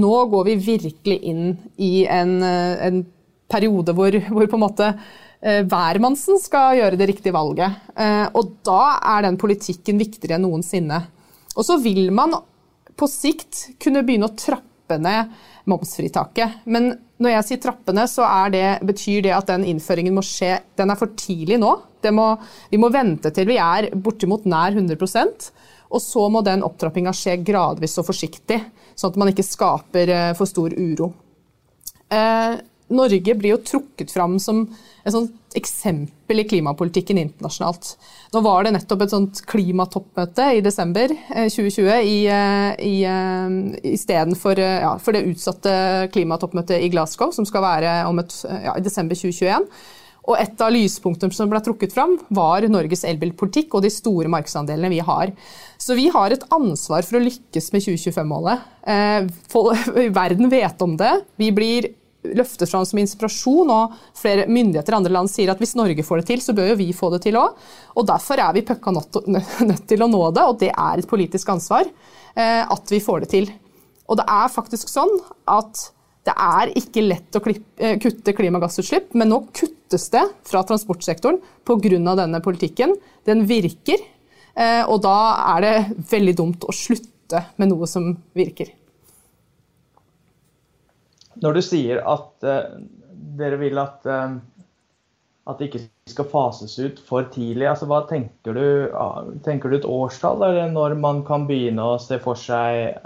Nå 0.00 0.14
går 0.32 0.48
vi 0.48 0.56
virkelig 0.72 1.18
inn 1.28 1.50
i 1.76 2.06
en, 2.08 2.38
en 2.42 3.02
periode 3.52 3.94
hvor, 3.96 4.16
hvor 4.30 4.48
på 4.48 4.58
en 4.58 4.64
måte 4.64 4.88
eh, 4.88 5.62
hvermannsen 5.68 6.40
skal 6.42 6.78
gjøre 6.80 6.98
det 6.98 7.10
riktige 7.12 7.36
valget. 7.36 7.84
Eh, 7.94 8.24
og 8.32 8.56
da 8.66 8.96
er 9.16 9.26
den 9.28 9.38
politikken 9.40 10.00
viktigere 10.00 10.38
enn 10.38 10.46
noensinne. 10.48 11.04
Og 11.56 11.66
så 11.66 11.78
vil 11.82 12.10
man 12.14 12.36
på 12.96 13.08
sikt 13.10 13.78
kunne 13.82 14.04
begynne 14.06 14.28
å 14.28 14.36
trappe 14.36 14.98
ned 15.00 15.32
momsfritaket. 15.68 16.62
Men 16.70 16.92
når 17.20 17.32
jeg 17.32 17.46
sier 17.48 17.62
trappene, 17.64 18.04
så 18.08 18.28
det, 18.52 18.66
betyr 18.86 19.24
det 19.26 19.34
at 19.34 19.48
den 19.50 19.64
innføringen 19.66 20.14
må 20.14 20.22
skje 20.24 20.60
Den 20.78 20.92
er 20.92 21.00
for 21.00 21.16
tidlig 21.18 21.58
nå. 21.62 21.72
Må, 22.14 22.26
vi 22.70 22.78
må 22.78 22.86
vente 22.94 23.32
til 23.34 23.48
vi 23.48 23.56
er 23.58 23.88
bortimot 23.98 24.44
nær 24.46 24.76
100% 24.76 25.48
og 25.86 26.02
så 26.02 26.26
må 26.32 26.42
den 26.46 26.64
opptrappinga 26.66 27.12
skje 27.14 27.38
gradvis 27.46 27.96
og 28.00 28.08
forsiktig, 28.08 28.58
sånn 28.98 29.12
at 29.12 29.20
man 29.20 29.30
ikke 29.30 29.46
skaper 29.46 30.12
eh, 30.12 30.32
for 30.38 30.50
stor 30.50 30.74
uro. 30.74 31.12
Eh, 32.10 32.56
Norge 32.94 33.34
blir 33.34 33.56
jo 33.56 33.62
trukket 33.66 34.12
fram 34.14 34.36
som 34.42 34.62
et 35.02 35.14
sånt 35.14 35.56
eksempel 35.58 36.42
i 36.42 36.44
klimapolitikken 36.46 37.18
internasjonalt. 37.18 37.94
Nå 38.34 38.42
var 38.44 38.66
det 38.66 38.74
nettopp 38.76 39.02
et 39.02 39.14
sånt 39.14 39.42
klimatoppmøte 39.48 40.46
i 40.58 40.62
desember 40.62 41.10
2020 41.32 41.90
eh, 41.90 42.06
i, 42.06 42.16
eh, 42.30 42.70
i, 42.86 42.94
eh, 43.08 43.92
istedenfor 43.94 44.60
ja, 44.62 44.94
for 45.02 45.16
det 45.16 45.26
utsatte 45.32 45.74
klimatoppmøtet 46.14 46.82
i 46.82 46.90
Glasgow, 46.92 47.32
som 47.34 47.48
skal 47.48 47.64
være 47.64 48.00
et, 48.06 48.40
ja, 48.68 48.76
i 48.76 48.84
desember 48.86 49.18
2021. 49.18 49.70
Og 50.26 50.34
et 50.40 50.62
av 50.62 50.72
lyspunktene 50.74 51.34
som 51.34 51.50
ble 51.50 51.60
trukket 51.62 51.94
fram, 51.94 52.16
var 52.34 52.66
Norges 52.70 53.04
elbilpolitikk 53.06 53.76
og 53.78 53.84
de 53.84 53.92
store 53.94 54.30
markedsandelene 54.32 54.90
vi 54.90 54.98
har. 55.06 55.30
Så 55.78 55.94
vi 55.98 56.08
har 56.12 56.34
et 56.34 56.46
ansvar 56.54 57.06
for 57.06 57.18
å 57.18 57.22
lykkes 57.22 57.70
med 57.74 57.84
2025-målet. 57.86 58.66
Eh, 58.90 60.10
verden 60.20 60.50
vet 60.50 60.82
om 60.82 60.96
det. 60.98 61.12
Vi 61.38 61.52
blir 61.54 61.92
løftet 62.36 62.70
fram 62.70 62.84
som 62.88 63.00
inspirasjon, 63.00 63.70
og 63.72 63.96
flere 64.18 64.46
myndigheter 64.50 64.94
i 64.94 64.98
andre 64.98 65.14
land 65.18 65.30
sier 65.32 65.52
at 65.52 65.60
hvis 65.62 65.76
Norge 65.78 66.04
får 66.06 66.22
det 66.22 66.28
til, 66.32 66.42
så 66.44 66.54
bør 66.56 66.72
jo 66.72 66.78
vi 66.80 66.90
få 66.96 67.10
det 67.14 67.22
til 67.26 67.38
òg. 67.40 67.56
Og 67.96 68.06
derfor 68.08 68.42
er 68.42 68.54
vi 68.56 68.64
pucka 68.66 68.94
nødt 68.94 69.84
til 69.88 70.04
å 70.04 70.10
nå 70.10 70.22
det, 70.36 70.46
og 70.46 70.58
det 70.62 70.72
er 70.72 71.02
et 71.02 71.10
politisk 71.10 71.52
ansvar 71.54 71.86
eh, 71.86 72.62
at 72.62 72.94
vi 72.94 73.02
får 73.02 73.24
det 73.24 73.32
til. 73.34 73.50
Og 74.06 74.18
det 74.20 74.26
er 74.30 74.52
faktisk 74.52 74.90
sånn 74.90 75.12
at 75.50 75.88
det 76.26 76.34
er 76.34 76.72
ikke 76.78 77.04
lett 77.04 77.38
å 77.38 77.42
eh, 77.52 77.98
kutte 78.02 78.34
klimagassutslipp, 78.34 79.12
men 79.14 79.30
nå 79.30 79.44
kuttes 79.54 80.08
det 80.14 80.24
fra 80.46 80.64
transportsektoren 80.66 81.38
pga. 81.66 82.16
denne 82.18 82.40
politikken. 82.42 82.96
Den 83.26 83.46
virker, 83.46 84.02
eh, 84.54 84.82
og 84.86 85.02
da 85.06 85.18
er 85.54 85.60
det 85.62 85.76
veldig 86.10 86.36
dumt 86.36 86.66
å 86.66 86.74
slutte 86.74 87.44
med 87.56 87.70
noe 87.70 87.86
som 87.86 88.16
virker. 88.34 88.72
Når 91.42 91.56
du 91.56 91.62
sier 91.64 92.02
at 92.02 92.46
uh, 92.46 92.76
dere 93.36 93.58
vil 93.60 93.78
at, 93.82 94.06
uh, 94.08 94.38
at 95.46 95.60
det 95.60 95.68
ikke 95.68 95.84
skal 96.10 96.28
fases 96.30 96.78
ut 96.78 97.00
for 97.08 97.28
tidlig, 97.34 97.66
altså 97.68 97.88
hva 97.90 98.02
tenker 98.08 98.56
du, 98.56 98.66
uh, 98.94 99.32
tenker 99.44 99.72
du 99.72 99.78
et 99.80 99.88
årstall, 99.88 100.44
eller 100.48 100.72
når 100.72 100.96
man 101.00 101.22
kan 101.26 101.48
begynne 101.48 101.84
å 101.84 102.00
se 102.02 102.20
for 102.22 102.38
seg 102.40 102.96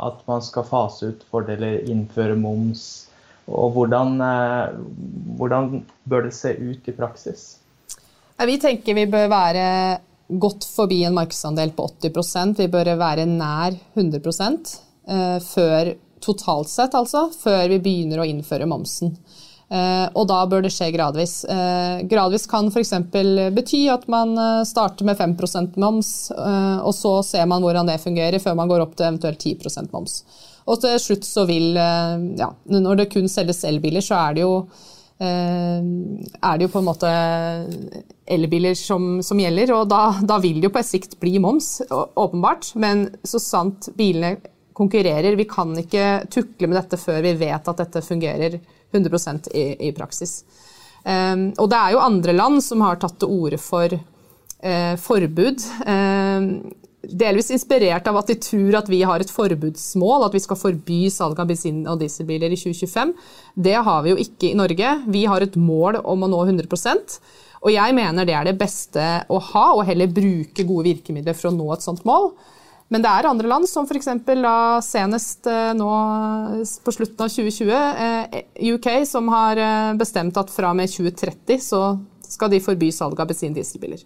at 0.00 0.20
man 0.30 0.42
skal 0.44 0.64
fase 0.68 1.12
ut 1.12 1.24
fordeler, 1.32 1.82
innføre 1.90 2.38
moms? 2.38 3.10
Og 3.50 3.72
hvordan, 3.74 4.20
eh, 4.22 4.76
hvordan 5.38 5.82
bør 6.08 6.28
det 6.28 6.34
se 6.34 6.54
ut 6.54 6.88
i 6.88 6.94
praksis? 6.94 7.58
Vi 8.46 8.56
tenker 8.60 8.96
vi 8.96 9.06
bør 9.10 9.26
være 9.28 9.64
godt 10.40 10.64
forbi 10.64 11.02
en 11.04 11.16
markedsandel 11.16 11.74
på 11.76 11.88
80% 12.00 12.62
Vi 12.62 12.68
bør 12.72 12.94
være 12.96 13.26
nær 13.26 13.74
100 13.98 14.22
eh, 15.08 15.38
før 15.42 15.94
totalt 16.24 16.70
sett, 16.70 16.96
altså, 16.96 17.28
før 17.32 17.68
vi 17.72 17.80
begynner 17.82 18.22
å 18.22 18.28
innføre 18.28 18.68
momsen. 18.70 19.16
Eh, 19.70 20.06
og 20.18 20.26
da 20.26 20.40
bør 20.50 20.64
det 20.64 20.72
skje 20.74 20.88
gradvis. 20.96 21.34
Eh, 21.46 22.02
gradvis 22.10 22.48
kan 22.50 22.66
f.eks. 22.72 22.90
bety 23.54 23.84
at 23.92 24.08
man 24.10 24.34
eh, 24.34 24.62
starter 24.66 25.06
med 25.06 25.18
5% 25.18 25.78
moms, 25.78 26.12
og 26.34 26.94
så 26.96 27.20
ser 27.26 27.46
man 27.50 27.62
hvordan 27.62 27.90
det 27.90 28.00
fungerer, 28.02 28.42
før 28.42 28.58
man 28.58 28.70
går 28.70 28.82
opp 28.82 28.96
til 28.98 29.06
eventuelt 29.12 29.38
10% 29.38 29.94
moms. 29.94 30.22
Og 30.70 30.80
til 30.82 30.98
slutt 31.02 31.26
så 31.26 31.46
vil 31.48 31.72
ja, 31.74 32.46
Når 32.70 32.98
det 33.00 33.10
kun 33.10 33.30
selges 33.30 33.64
elbiler, 33.66 34.04
så 34.04 34.18
er 34.20 34.36
det 34.36 34.44
jo 34.44 34.54
er 35.20 36.56
det 36.56 36.64
jo 36.64 36.70
på 36.72 36.80
en 36.80 36.86
måte 36.86 37.08
elbiler 38.24 38.76
som, 38.78 39.18
som 39.24 39.40
gjelder, 39.40 39.72
og 39.76 39.90
da, 39.90 40.14
da, 40.24 40.38
vil 40.40 40.62
det 40.62 40.70
jo 40.70 40.72
på 40.72 40.80
et 40.80 40.88
sikt 40.88 41.18
bli 41.20 41.34
moms, 41.42 41.82
åpenbart. 41.90 42.70
Men 42.80 43.08
så 43.28 43.40
sant 43.42 43.90
bilene 43.98 44.38
konkurrerer, 44.76 45.36
vi 45.36 45.46
kan 45.48 45.72
ikke 45.78 46.26
tukle 46.32 46.68
med 46.70 46.78
dette 46.80 46.98
før 47.00 47.22
vi 47.24 47.36
vet 47.40 47.70
at 47.70 47.82
dette 47.82 48.02
fungerer 48.04 48.58
100 48.90 49.50
i, 49.54 49.64
i 49.88 49.92
praksis. 49.96 50.42
Um, 51.04 51.50
og 51.56 51.70
det 51.72 51.78
er 51.78 51.94
jo 51.94 52.04
andre 52.04 52.34
land 52.36 52.60
som 52.64 52.82
har 52.84 53.00
tatt 53.00 53.16
til 53.22 53.32
orde 53.32 53.58
for 53.62 53.94
uh, 53.94 54.94
forbud. 55.00 55.66
Um, 55.86 56.48
delvis 57.00 57.48
inspirert 57.54 58.08
av 58.10 58.18
at 58.20 58.28
de 58.28 58.36
tror 58.44 58.80
at 58.82 58.90
vi 58.92 59.00
har 59.08 59.22
et 59.22 59.32
forbudsmål, 59.32 60.26
at 60.26 60.36
vi 60.36 60.42
skal 60.44 60.58
forby 60.60 61.02
salg 61.12 61.38
av 61.40 61.48
bensin- 61.48 61.86
og 61.88 62.02
dieselbiler 62.02 62.52
i 62.52 62.58
2025. 62.60 63.14
Det 63.56 63.78
har 63.86 64.02
vi 64.04 64.12
jo 64.12 64.20
ikke 64.20 64.50
i 64.50 64.58
Norge. 64.58 64.96
Vi 65.08 65.24
har 65.30 65.46
et 65.46 65.56
mål 65.56 66.02
om 66.04 66.26
å 66.26 66.32
nå 66.34 66.42
100% 66.50 67.20
og 67.60 67.72
jeg 67.74 67.96
mener 67.96 68.24
det 68.24 68.36
er 68.36 68.48
det 68.48 68.58
beste 68.60 69.06
å 69.28 69.40
ha, 69.50 69.66
og 69.74 69.84
heller 69.88 70.12
bruke 70.12 70.64
gode 70.64 70.86
virkemidler 70.88 71.36
for 71.36 71.50
å 71.50 71.56
nå 71.56 71.68
et 71.74 71.84
sånt 71.84 72.06
mål. 72.08 72.30
Men 72.90 73.04
det 73.04 73.10
er 73.10 73.26
andre 73.30 73.46
land, 73.46 73.68
som 73.70 73.84
f.eks. 73.86 74.08
senest 74.82 75.46
eh, 75.46 75.70
nå 75.78 75.90
på 76.82 76.90
slutten 76.96 77.22
av 77.22 77.28
2020, 77.30 77.70
eh, 77.70 78.24
UK, 78.74 79.06
som 79.06 79.30
har 79.30 79.54
eh, 79.62 79.94
bestemt 79.98 80.36
at 80.40 80.50
fra 80.50 80.70
og 80.74 80.78
med 80.80 80.90
2030 80.90 81.60
så 81.62 81.98
skal 82.26 82.50
de 82.50 82.58
forby 82.62 82.90
salg 82.94 83.20
av 83.22 83.26
bensin-dieselbiler. 83.30 84.00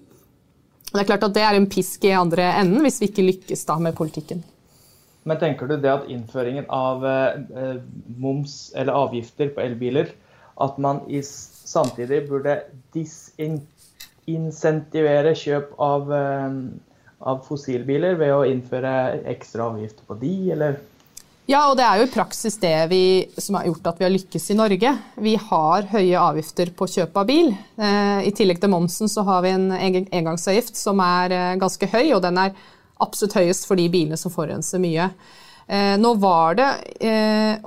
Det 0.91 1.01
er 1.01 1.09
klart 1.09 1.25
at 1.25 1.37
det 1.37 1.45
er 1.47 1.55
en 1.57 1.73
pisk 1.73 2.05
i 2.05 2.13
andre 2.15 2.45
enden 2.61 2.83
hvis 2.85 3.01
vi 3.01 3.07
ikke 3.09 3.29
lykkes 3.31 3.65
da 3.71 3.75
med 3.81 3.97
politikken. 3.97 4.45
Men 5.25 5.41
tenker 5.41 5.65
du 5.65 5.81
det 5.81 5.89
at 5.89 6.05
innføringen 6.13 6.69
av 6.69 7.01
moms 8.21 8.77
eller 8.77 8.93
avgifter 8.93 9.49
på 9.57 9.65
elbiler, 9.65 10.13
at 10.61 10.77
man 10.77 11.01
samtidig 11.25 12.29
burde 12.29 12.69
disinsentivere 12.93 15.33
kjøp 15.41 15.73
av 15.81 16.13
av 17.25 17.45
fossilbiler 17.47 18.19
ved 18.21 18.35
å 18.35 18.43
innføre 18.49 19.23
ekstra 19.33 19.71
avgifter 19.71 20.05
på 20.09 20.17
de, 20.21 20.35
eller? 20.57 20.83
Ja, 21.45 21.67
og 21.69 21.77
det 21.77 21.85
er 21.85 22.01
jo 22.01 22.07
i 22.07 22.13
praksis 22.13 22.57
det 22.57 22.77
vi, 22.89 23.03
som 23.37 23.59
har 23.59 23.67
gjort 23.69 23.89
at 23.91 23.99
vi 24.01 24.07
har 24.07 24.13
lykkes 24.15 24.47
i 24.49 24.57
Norge. 24.57 24.95
Vi 25.21 25.35
har 25.37 25.89
høye 25.91 26.21
avgifter 26.21 26.73
på 26.77 26.89
kjøp 26.89 27.19
av 27.21 27.29
bil. 27.29 27.51
Eh, 27.77 28.21
I 28.31 28.33
tillegg 28.33 28.63
til 28.63 28.73
momsen 28.73 29.13
så 29.13 29.27
har 29.29 29.45
vi 29.45 29.53
en 29.53 29.69
engangsavgift 29.77 30.81
som 30.81 31.03
er 31.05 31.37
eh, 31.37 31.57
ganske 31.61 31.89
høy, 31.93 32.15
og 32.17 32.23
den 32.25 32.41
er 32.41 32.55
absolutt 33.05 33.37
høyest 33.37 33.69
for 33.69 33.77
de 33.77 33.91
bilene 33.93 34.17
som 34.17 34.33
forurenser 34.33 34.81
mye. 34.81 35.11
Eh, 35.69 35.95
nå 36.01 36.15
var 36.21 36.57
det 36.57 36.71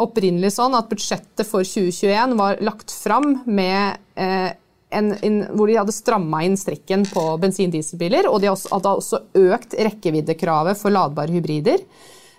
opprinnelig 0.01 0.55
sånn 0.57 0.73
at 0.77 0.89
budsjettet 0.89 1.45
for 1.45 1.61
2021 1.61 2.33
var 2.41 2.57
lagt 2.65 2.93
fram 2.93 3.43
med 3.45 4.57
en, 4.89 5.11
en, 5.21 5.39
hvor 5.57 5.67
de 5.67 5.77
hadde 5.79 5.95
stramma 5.95 6.43
inn 6.45 6.57
strikken 6.59 7.05
på 7.09 7.23
bensin-dieselbiler. 7.41 8.29
Og 8.31 8.41
de 8.43 8.51
hadde 8.51 8.93
også 8.93 9.23
økt 9.37 9.75
rekkeviddekravet 9.87 10.79
for 10.79 10.93
ladbare 10.93 11.33
hybrider 11.35 11.81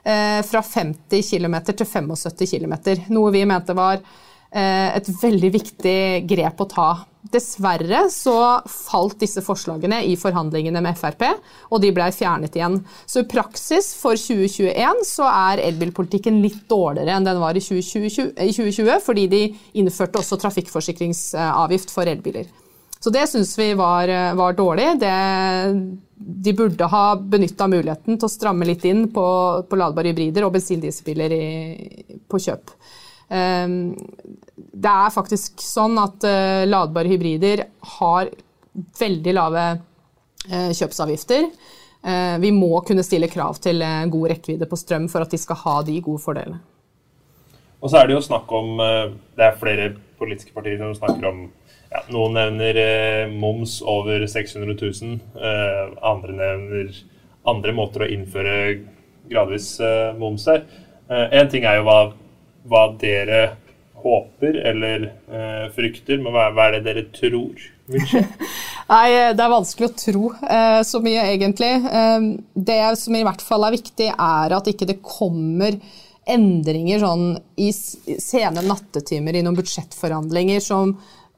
eh, 0.04 0.40
fra 0.46 0.62
50 0.64 1.22
km 1.28 1.58
til 1.70 1.86
75 1.86 2.54
km. 2.54 2.78
Noe 3.12 3.34
vi 3.34 3.44
mente 3.48 3.76
var 3.76 4.00
eh, 4.00 4.96
et 4.96 5.12
veldig 5.22 5.52
viktig 5.58 6.00
grep 6.30 6.64
å 6.64 6.70
ta. 6.72 6.90
Dessverre 7.32 8.06
så 8.12 8.36
falt 8.70 9.18
disse 9.20 9.42
forslagene 9.44 10.00
i 10.08 10.14
forhandlingene 10.16 10.80
med 10.84 10.96
Frp, 10.96 11.24
og 11.68 11.82
de 11.82 11.90
ble 11.92 12.06
fjernet 12.14 12.56
igjen. 12.56 12.78
Så 13.04 13.24
i 13.24 13.28
praksis 13.28 13.90
for 13.98 14.16
2021 14.16 15.02
så 15.08 15.26
er 15.28 15.64
elbilpolitikken 15.66 16.40
litt 16.44 16.62
dårligere 16.70 17.18
enn 17.18 17.28
den 17.28 17.42
var 17.42 17.58
i 17.58 17.64
2020, 17.64 18.32
i 18.32 18.54
2020 18.54 19.04
fordi 19.04 19.26
de 19.32 19.42
innførte 19.80 20.22
også 20.22 20.40
trafikkforsikringsavgift 20.40 21.92
for 21.92 22.08
elbiler. 22.08 22.48
Så 22.98 23.12
det 23.14 23.28
syns 23.30 23.52
vi 23.58 23.72
var, 23.78 24.10
var 24.34 24.56
dårlig. 24.58 24.88
Det, 24.98 25.12
de 26.18 26.52
burde 26.52 26.88
ha 26.90 27.02
benytta 27.16 27.68
muligheten 27.70 28.18
til 28.18 28.26
å 28.26 28.32
stramme 28.32 28.66
litt 28.66 28.84
inn 28.88 29.04
på, 29.14 29.26
på 29.68 29.78
ladbare 29.78 30.10
hybrider 30.10 30.46
og 30.46 30.56
bensin-dieselbiler 30.56 31.36
på 32.28 32.40
kjøp. 32.42 32.74
Um, 33.28 33.92
det 34.56 34.88
er 34.88 35.12
faktisk 35.12 35.60
sånn 35.60 35.98
at 36.00 36.24
uh, 36.24 36.64
ladbare 36.68 37.10
hybrider 37.10 37.66
har 37.98 38.30
veldig 38.98 39.34
lave 39.36 39.64
uh, 39.76 40.70
kjøpsavgifter. 40.72 41.50
Uh, 42.00 42.38
vi 42.40 42.52
må 42.54 42.80
kunne 42.88 43.04
stille 43.04 43.28
krav 43.28 43.58
til 43.60 43.82
god 43.82 44.32
rekkevidde 44.32 44.68
på 44.70 44.80
strøm 44.80 45.08
for 45.12 45.24
at 45.24 45.34
de 45.34 45.40
skal 45.40 45.60
ha 45.64 45.78
de 45.84 45.98
gode 46.00 46.22
fordelene. 46.24 46.60
Og 47.78 47.92
så 47.92 48.00
er 48.00 48.08
det 48.08 48.16
jo 48.16 48.24
snakk 48.24 48.50
om 48.50 48.80
Det 49.38 49.44
er 49.44 49.58
flere 49.60 49.84
politiske 50.18 50.50
partier 50.50 50.80
som 50.80 50.96
snakker 50.96 51.28
om 51.28 51.44
ja, 51.92 52.00
Noen 52.10 52.34
nevner 52.34 53.30
moms 53.30 53.76
over 53.86 54.24
600 54.26 54.74
000. 54.74 55.20
andre 56.02 56.34
nevner 56.40 56.90
andre 57.46 57.74
måter 57.76 58.02
å 58.02 58.08
innføre 58.10 58.56
gradvis 59.30 59.76
moms 60.18 60.48
her. 60.50 60.66
En 61.06 61.52
ting 61.52 61.68
er 61.70 61.78
jo 61.78 61.86
hva, 61.86 62.00
hva 62.66 62.88
dere 63.00 63.42
håper 63.98 64.58
eller 64.70 65.08
eh, 65.08 65.66
frykter, 65.74 66.20
men 66.22 66.34
hva, 66.34 66.48
hva, 66.54 66.68
er 66.68 66.78
det 66.78 66.86
dere 66.86 67.06
tror 67.14 67.62
vil 67.90 68.04
skje? 68.10 68.24
Nei, 68.88 69.06
eh, 69.12 69.32
Det 69.36 69.44
er 69.44 69.54
vanskelig 69.54 69.88
å 69.88 69.96
tro 69.98 70.32
eh, 70.38 70.80
så 70.86 71.02
mye, 71.04 71.24
egentlig. 71.34 71.72
Eh, 72.00 72.28
det 72.54 72.82
som 73.00 73.16
i 73.18 73.24
hvert 73.26 73.44
fall 73.44 73.66
er 73.66 73.76
viktig, 73.78 74.10
er 74.12 74.56
at 74.58 74.70
ikke 74.70 74.88
det 74.88 75.00
kommer 75.04 75.78
endringer 76.28 77.00
sånn 77.00 77.28
i 77.56 77.70
sene 77.72 78.62
nattetimer 78.66 79.38
i 79.38 79.42
noen 79.44 79.56
budsjettforhandlinger 79.56 80.60
som 80.60 80.92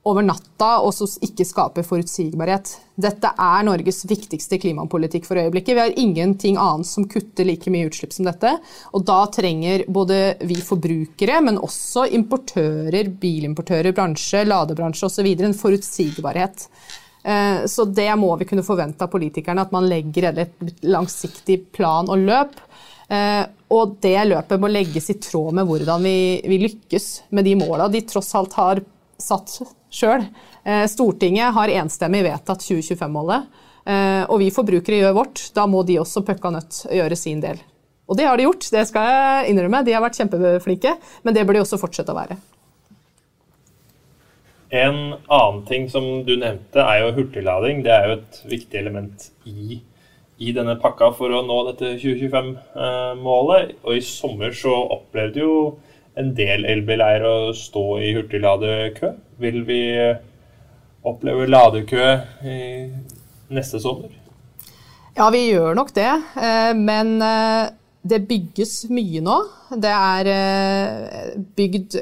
over 0.08 0.24
natta 0.24 0.78
og 0.80 0.94
som 0.96 1.10
ikke 1.24 1.44
skaper 1.44 1.84
forutsigbarhet. 1.84 2.72
Dette 3.00 3.32
er 3.36 3.64
Norges 3.66 4.00
viktigste 4.08 4.56
klimapolitikk 4.60 5.26
for 5.28 5.40
øyeblikket. 5.40 5.74
Vi 5.76 5.82
har 5.82 5.98
ingenting 6.00 6.56
annet 6.60 6.88
som 6.88 7.04
kutter 7.08 7.44
like 7.44 7.72
mye 7.72 7.90
utslipp 7.90 8.14
som 8.16 8.28
dette. 8.28 8.54
Og 8.96 9.04
da 9.08 9.18
trenger 9.32 9.84
både 9.92 10.38
vi 10.48 10.56
forbrukere, 10.64 11.42
men 11.44 11.60
også 11.60 12.06
importører, 12.16 13.12
bilimportører, 13.20 13.92
bransje, 13.96 14.46
ladebransje 14.48 15.10
osv. 15.10 15.28
en 15.36 15.56
forutsigbarhet. 15.56 16.64
Eh, 17.22 17.66
så 17.68 17.84
det 17.84 18.08
må 18.16 18.32
vi 18.40 18.48
kunne 18.48 18.64
forvente 18.64 19.04
av 19.04 19.12
politikerne, 19.12 19.66
at 19.66 19.74
man 19.74 19.88
legger 19.88 20.30
et 20.32 20.80
langsiktig 20.80 21.58
plan 21.76 22.08
og 22.08 22.24
løp. 22.24 22.56
Eh, 23.10 23.42
og 23.76 23.98
det 24.00 24.16
løpet 24.30 24.62
må 24.62 24.70
legges 24.70 25.10
i 25.12 25.18
tråd 25.20 25.58
med 25.58 25.68
hvordan 25.68 26.08
vi, 26.08 26.16
vi 26.46 26.60
lykkes 26.62 27.10
med 27.36 27.44
de 27.44 27.56
måla 27.58 27.90
de 27.90 28.00
tross 28.08 28.32
alt 28.38 28.56
har 28.56 28.80
satt 29.20 29.60
sjøl. 29.90 30.24
Eh, 30.64 30.87
Stortinget 30.90 31.55
har 31.57 31.72
enstemmig 31.81 32.22
vedtatt 32.26 32.62
2025-målet, 32.64 33.50
eh, 33.87 34.22
og 34.26 34.38
vi 34.42 34.53
forbrukere 34.55 35.03
gjør 35.03 35.18
vårt. 35.18 35.44
Da 35.57 35.66
må 35.70 35.83
de 35.87 35.98
også 36.03 36.24
pøkka 36.26 36.55
nødt 36.55 36.85
gjøre 36.94 37.18
sin 37.18 37.42
del. 37.42 37.61
Og 38.11 38.18
det 38.18 38.26
har 38.26 38.38
de 38.38 38.48
gjort, 38.48 38.70
det 38.74 38.87
skal 38.88 39.07
jeg 39.07 39.53
innrømme. 39.53 39.85
De 39.87 39.94
har 39.94 40.03
vært 40.03 40.18
kjempeflinke, 40.18 40.96
men 41.22 41.37
det 41.37 41.44
bør 41.46 41.59
de 41.59 41.62
også 41.62 41.79
fortsette 41.79 42.11
å 42.11 42.18
være. 42.18 42.38
En 44.70 44.98
annen 45.26 45.62
ting 45.66 45.88
som 45.90 46.05
du 46.26 46.37
nevnte, 46.38 46.83
er 46.83 47.05
jo 47.05 47.14
hurtiglading. 47.18 47.85
Det 47.87 47.94
er 47.94 48.07
jo 48.07 48.16
et 48.20 48.40
viktig 48.50 48.79
element 48.79 49.31
i, 49.50 49.81
i 50.38 50.53
denne 50.55 50.76
pakka 50.83 51.11
for 51.18 51.35
å 51.35 51.42
nå 51.46 51.59
dette 51.70 51.96
2025-målet. 52.03 53.76
Og 53.83 53.98
i 53.98 54.03
sommer 54.07 54.55
så 54.55 54.74
opplevde 54.98 55.42
jo 55.42 55.55
en 56.20 56.35
del 56.37 56.68
elbileiere 56.68 57.35
å 57.48 57.52
stå 57.56 57.85
i 58.04 58.14
hurtigladekø. 58.16 59.14
Vil 59.40 59.62
vi 59.68 59.83
oppleve 61.09 61.48
ladekø 61.48 62.06
i 62.44 62.59
neste 63.50 63.80
sommer? 63.83 64.12
Ja, 65.16 65.26
vi 65.33 65.42
gjør 65.50 65.74
nok 65.76 65.92
det. 65.96 66.11
Eh, 66.40 66.72
men 66.78 67.16
eh, 67.24 67.70
det 68.00 68.22
bygges 68.28 68.85
mye 68.92 69.22
nå. 69.24 69.38
Det 69.80 69.90
er 69.94 70.30
eh, 70.33 71.33
bygd 71.56 71.98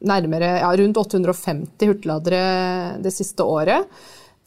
nærmere 0.00 0.50
ja, 0.62 0.70
rundt 0.80 0.96
850 0.96 1.90
hurtigladere 1.90 2.42
det 3.04 3.12
siste 3.12 3.44
året. 3.44 3.88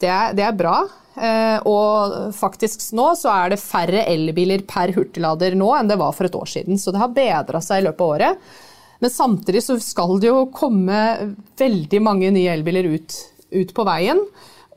Det 0.00 0.10
er, 0.10 0.32
det 0.34 0.46
er 0.46 0.56
bra. 0.58 0.80
Eh, 1.14 1.58
og 1.70 2.34
faktisk 2.34 2.88
nå 2.98 3.12
så 3.18 3.30
er 3.30 3.52
det 3.52 3.62
færre 3.62 4.02
elbiler 4.10 4.64
per 4.66 4.90
hurtiglader 4.96 5.54
nå 5.58 5.68
enn 5.76 5.90
det 5.90 5.98
var 6.00 6.14
for 6.16 6.28
et 6.28 6.38
år 6.38 6.50
siden. 6.50 6.80
Så 6.80 6.94
det 6.94 7.02
har 7.02 7.14
bedra 7.14 7.62
seg 7.62 7.82
i 7.82 7.86
løpet 7.86 8.02
av 8.02 8.14
året. 8.16 8.48
Men 9.04 9.12
samtidig 9.12 9.62
så 9.66 9.78
skal 9.82 10.18
det 10.22 10.30
jo 10.30 10.46
komme 10.54 11.00
veldig 11.60 12.00
mange 12.02 12.30
nye 12.34 12.52
elbiler 12.54 12.88
ut, 12.94 13.16
ut 13.54 13.74
på 13.76 13.86
veien. 13.86 14.22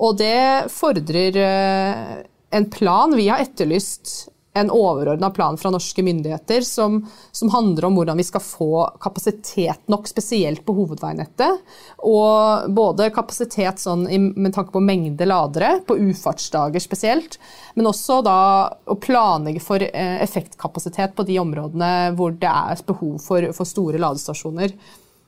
Og 0.04 0.18
det 0.20 0.70
fordrer 0.74 1.38
eh, 1.42 2.18
en 2.58 2.68
plan. 2.70 3.16
Vi 3.18 3.30
har 3.32 3.42
etterlyst 3.42 4.28
en 4.60 4.72
overordna 4.74 5.30
plan 5.34 5.58
fra 5.58 5.72
norske 5.74 6.04
myndigheter 6.04 6.66
som, 6.66 7.00
som, 7.32 7.52
handler 7.54 7.88
om 7.88 7.98
hvordan 7.98 8.20
vi 8.20 8.26
skal 8.28 8.44
få 8.44 8.70
kapasitet 9.04 9.88
nok, 9.92 10.08
spesielt 10.10 10.64
på 10.66 10.76
hovedveinettet. 10.78 11.64
Og 12.08 12.68
både 12.76 13.10
kapasitet 13.16 13.82
sånn, 13.84 14.06
med 14.36 14.56
tanke 14.56 14.74
på 14.76 14.84
mengde 14.84 15.28
ladere, 15.28 15.78
på 15.88 15.98
ufartsdager 16.10 16.84
spesielt, 16.84 17.40
men 17.78 17.90
også 17.90 18.22
da 18.26 18.40
å 18.86 19.00
planlegge 19.02 19.64
for 19.64 19.84
eh, 19.84 20.22
effektkapasitet 20.26 21.16
på 21.18 21.28
de 21.28 21.40
områdene 21.42 22.14
hvor 22.18 22.36
det 22.36 22.52
er 22.52 22.88
behov 22.88 23.20
for, 23.24 23.52
for 23.56 23.70
store 23.70 24.02
ladestasjoner. 24.02 24.74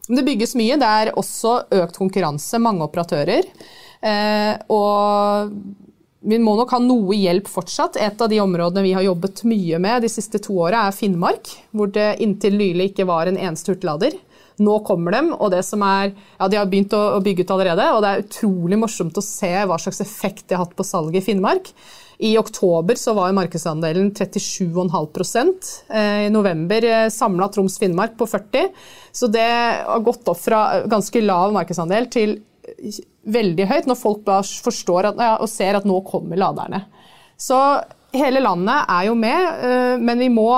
Men 0.10 0.18
det 0.18 0.26
bygges 0.26 0.56
mye. 0.58 0.78
Det 0.82 0.90
er 1.04 1.12
også 1.20 1.52
økt 1.84 2.00
konkurranse, 2.02 2.58
mange 2.62 2.88
operatører. 2.88 3.46
Eh, 4.02 4.56
og 4.74 5.54
vi 6.20 6.40
må 6.40 6.56
nok 6.60 6.74
ha 6.76 6.80
noe 6.84 7.16
hjelp 7.16 7.48
fortsatt. 7.48 7.96
Et 7.96 8.22
av 8.22 8.30
de 8.32 8.40
områdene 8.44 8.84
vi 8.84 8.96
har 8.96 9.06
jobbet 9.06 9.44
mye 9.48 9.80
med 9.80 10.04
de 10.04 10.10
siste 10.12 10.42
to 10.44 10.58
åra, 10.66 10.88
er 10.88 10.96
Finnmark, 10.96 11.54
hvor 11.72 11.92
det 11.96 12.18
inntil 12.24 12.58
nylig 12.60 12.92
ikke 12.92 13.08
var 13.08 13.30
en 13.30 13.40
eneste 13.40 13.72
hurtiglader. 13.72 14.18
Nå 14.60 14.82
kommer 14.84 15.16
de, 15.16 15.22
og 15.32 15.54
det 15.54 15.62
som 15.64 15.84
er, 15.88 16.12
ja, 16.36 16.50
de 16.52 16.60
har 16.60 16.68
begynt 16.68 16.92
å, 16.96 17.22
bygge 17.24 17.46
ut 17.46 17.54
allerede. 17.56 17.88
Og 17.96 18.04
det 18.04 18.12
er 18.12 18.26
utrolig 18.26 18.82
morsomt 18.82 19.16
å 19.16 19.24
se 19.24 19.54
hva 19.64 19.80
slags 19.80 20.04
effekt 20.04 20.50
de 20.50 20.58
har 20.58 20.66
hatt 20.66 20.76
på 20.76 20.88
salget 20.88 21.22
i 21.22 21.30
Finnmark. 21.30 21.72
I 22.20 22.34
oktober 22.36 23.00
så 23.00 23.14
var 23.16 23.32
markedsandelen 23.32 24.10
37,5 24.12 25.54
eh, 25.88 26.26
I 26.26 26.32
november 26.34 26.84
eh, 26.84 27.06
samla 27.16 27.48
Troms 27.48 27.78
Finnmark 27.80 28.18
på 28.20 28.28
40 28.28 28.66
Så 29.16 29.30
det 29.32 29.46
har 29.86 30.04
gått 30.04 30.28
opp 30.28 30.42
fra 30.44 30.82
ganske 30.84 31.22
lav 31.24 31.56
markedsandel 31.56 32.10
til 32.12 32.36
veldig 33.30 33.68
høyt 33.70 33.88
når 33.90 34.00
folk 34.00 34.26
bare 34.28 34.46
forstår 34.66 35.12
at, 35.12 35.22
ja, 35.22 35.38
og 35.40 35.50
ser 35.52 35.80
at 35.80 35.88
nå 35.88 36.00
kommer 36.08 36.40
laderne. 36.40 36.84
Så 37.40 37.58
hele 38.16 38.42
landet 38.44 38.90
er 38.90 39.08
jo 39.08 39.16
med, 39.18 39.66
eh, 39.66 39.98
men 40.02 40.22
vi 40.22 40.30
må, 40.34 40.50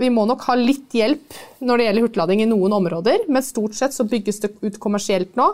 vi 0.00 0.10
må, 0.12 0.26
nok 0.28 0.46
ha 0.48 0.56
litt 0.58 0.94
hjelp 0.96 1.36
når 1.64 1.78
det 1.78 1.86
gjelder 1.86 2.06
hurtiglading 2.06 2.42
i 2.42 2.48
noen 2.50 2.76
områder. 2.80 3.28
Men 3.30 3.46
stort 3.46 3.76
sett 3.78 3.96
så 3.96 4.06
bygges 4.08 4.42
det 4.42 4.54
ut 4.62 4.80
kommersielt 4.82 5.36
nå. 5.38 5.52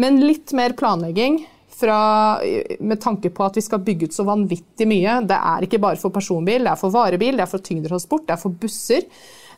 Men 0.00 0.20
litt 0.22 0.54
mer 0.56 0.76
planlegging 0.78 1.42
fra, 1.80 2.40
med 2.78 3.00
tanke 3.02 3.32
på 3.32 3.44
at 3.46 3.56
vi 3.56 3.64
skal 3.64 3.82
bygge 3.84 4.10
ut 4.10 4.16
så 4.16 4.26
vanvittig 4.28 4.86
mye. 4.88 5.20
Det 5.28 5.38
er 5.38 5.66
ikke 5.66 5.80
bare 5.82 6.00
for 6.00 6.14
personbil, 6.14 6.66
det 6.66 6.74
er 6.74 6.80
for 6.80 6.94
varebil, 6.94 7.38
det 7.38 7.46
er 7.46 7.50
for 7.50 7.64
tyngdetransport, 7.64 8.26
det 8.28 8.36
er 8.36 8.42
for 8.42 8.60
busser. 8.62 9.06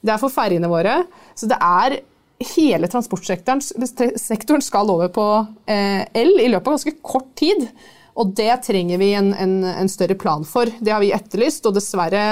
Det 0.02 0.10
er 0.10 0.18
for 0.18 0.34
ferjene 0.34 0.70
våre. 0.70 0.96
Så 1.38 1.46
det 1.50 1.58
er 1.62 2.00
hele 2.54 2.88
transportsektoren 2.90 4.62
skal 4.62 4.90
over 4.92 5.10
på 5.12 5.26
eh, 5.70 6.04
el 6.18 6.36
i 6.40 6.48
løpet 6.50 6.66
av 6.66 6.76
ganske 6.76 6.94
kort 7.02 7.34
tid. 7.38 7.66
Og 8.20 8.34
det 8.36 8.52
trenger 8.66 9.00
vi 9.00 9.12
en, 9.16 9.32
en, 9.34 9.58
en, 9.64 9.88
større 9.88 10.16
plan 10.20 10.44
for. 10.44 10.68
Det 10.80 10.92
har 10.92 11.00
vi 11.00 11.14
etterlyst, 11.16 11.64
og 11.66 11.76
dessverre 11.78 12.24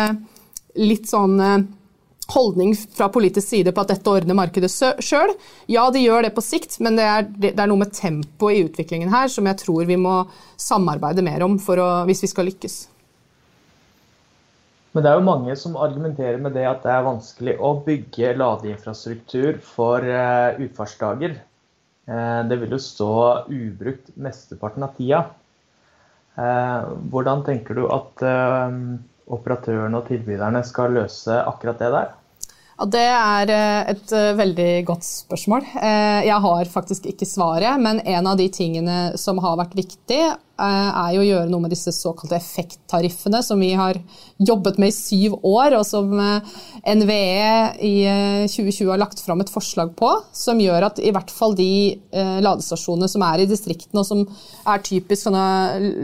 litt 0.76 1.08
sånn 1.08 1.40
eh, 1.40 1.62
holdning 2.30 2.74
fra 2.76 3.08
politisk 3.12 3.48
side 3.48 3.72
på 3.74 3.82
at 3.82 3.94
dette 3.94 4.12
ordner 4.12 4.36
markedet 4.38 4.70
sjøl. 4.70 5.32
Ja, 5.72 5.88
de 5.90 6.04
gjør 6.04 6.28
det 6.28 6.34
på 6.36 6.44
sikt, 6.44 6.78
men 6.84 7.00
det 7.00 7.08
er, 7.08 7.26
det 7.40 7.56
er 7.56 7.70
noe 7.70 7.80
med 7.80 7.94
tempoet 7.96 8.58
i 8.58 8.64
utviklingen 8.68 9.12
her 9.12 9.32
som 9.32 9.48
jeg 9.48 9.62
tror 9.64 9.88
vi 9.88 9.98
må 10.00 10.22
samarbeide 10.60 11.24
mer 11.26 11.46
om 11.46 11.56
å, 11.56 11.90
hvis 12.08 12.24
vi 12.26 12.32
skal 12.34 12.50
lykkes. 12.50 12.80
Men 14.90 15.04
det 15.04 15.10
er 15.10 15.20
jo 15.20 15.26
mange 15.26 15.54
som 15.58 15.76
argumenterer 15.78 16.40
med 16.42 16.56
det 16.58 16.64
at 16.66 16.82
det 16.82 16.90
er 16.90 17.06
vanskelig 17.06 17.54
å 17.62 17.76
bygge 17.86 18.32
ladeinfrastruktur 18.40 19.60
for 19.62 20.02
uh, 20.02 20.58
utfartsdager. 20.58 21.36
Uh, 22.10 22.42
det 22.50 22.58
vil 22.58 22.74
jo 22.74 22.80
stå 22.82 23.12
ubrukt 23.46 24.10
mesteparten 24.18 24.86
av 24.86 24.96
tida. 24.98 25.22
Uh, 26.34 26.90
hvordan 27.12 27.44
tenker 27.46 27.78
du 27.78 27.84
at 27.86 28.24
operatørene 29.30 30.00
og 30.00 30.10
tilbyderne 30.10 30.64
skal 30.66 30.96
løse 30.98 31.38
akkurat 31.38 31.78
det 31.78 31.92
der? 31.94 32.10
Det 32.88 33.02
er 33.04 33.50
eh, 33.52 33.88
et 33.92 34.12
eh, 34.16 34.30
veldig 34.38 34.68
godt 34.88 35.04
spørsmål. 35.04 35.66
Eh, 35.82 36.20
jeg 36.24 36.44
har 36.46 36.70
faktisk 36.72 37.10
ikke 37.10 37.28
svaret, 37.28 37.76
men 37.82 38.00
en 38.08 38.28
av 38.30 38.38
de 38.40 38.46
tingene 38.52 39.18
som 39.20 39.40
har 39.44 39.58
vært 39.60 39.76
viktig, 39.76 40.22
er 40.60 41.14
jo 41.14 41.22
å 41.22 41.24
gjøre 41.24 41.48
noe 41.48 41.64
med 41.64 41.72
disse 41.72 41.88
såkalte 41.96 42.36
effekttariffene 42.36 43.38
som 43.40 43.62
vi 43.64 43.70
har 43.72 43.96
jobbet 44.36 44.76
med 44.76 44.90
i 44.90 44.92
syv 44.92 45.38
år, 45.48 45.78
og 45.78 45.86
som 45.88 46.12
NVE 46.12 47.78
i 47.80 47.94
2020 48.44 48.90
har 48.90 49.00
lagt 49.00 49.22
fram 49.24 49.40
et 49.40 49.48
forslag 49.48 49.94
på, 49.96 50.10
som 50.36 50.60
gjør 50.60 50.90
at 50.90 51.00
i 51.00 51.14
hvert 51.16 51.32
fall 51.32 51.56
de 51.56 51.96
ladestasjonene 52.44 53.08
som 53.08 53.24
er 53.24 53.40
i 53.40 53.48
distriktene, 53.48 54.04
og 54.04 54.10
som 54.10 54.26
er 54.68 54.84
typisk 54.84 55.30
sånne 55.30 55.48